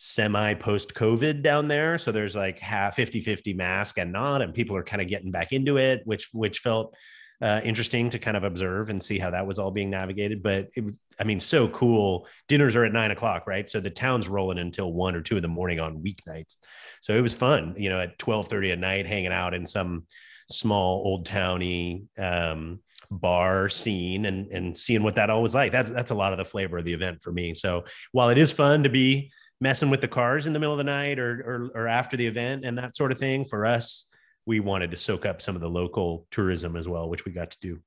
[0.00, 1.98] semi post COVID down there.
[1.98, 5.32] So there's like half 50 50 mask and not, and people are kind of getting
[5.32, 6.94] back into it, which, which felt
[7.42, 10.40] uh, interesting to kind of observe and see how that was all being navigated.
[10.40, 10.84] But it,
[11.18, 12.28] I mean, so cool.
[12.46, 13.68] Dinners are at nine o'clock, right?
[13.68, 16.58] So the town's rolling until one or two in the morning on weeknights.
[17.00, 20.04] So it was fun, you know, at 12 30 at night, hanging out in some
[20.48, 22.78] small old towny, um,
[23.10, 25.72] bar scene and and seeing what that all was like.
[25.72, 27.54] That's that's a lot of the flavor of the event for me.
[27.54, 30.78] So while it is fun to be messing with the cars in the middle of
[30.78, 33.44] the night or, or, or after the event and that sort of thing.
[33.44, 34.06] For us,
[34.46, 37.50] we wanted to soak up some of the local tourism as well, which we got
[37.50, 37.80] to do.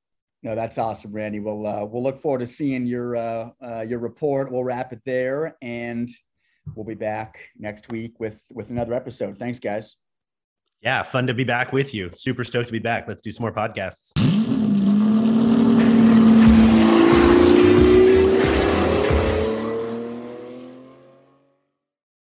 [0.43, 1.39] No, that's awesome, Randy.
[1.39, 4.51] We'll uh, we'll look forward to seeing your uh, uh, your report.
[4.51, 6.09] We'll wrap it there, and
[6.75, 9.37] we'll be back next week with with another episode.
[9.37, 9.95] Thanks, guys.
[10.81, 12.09] Yeah, fun to be back with you.
[12.11, 13.07] Super stoked to be back.
[13.07, 14.11] Let's do some more podcasts.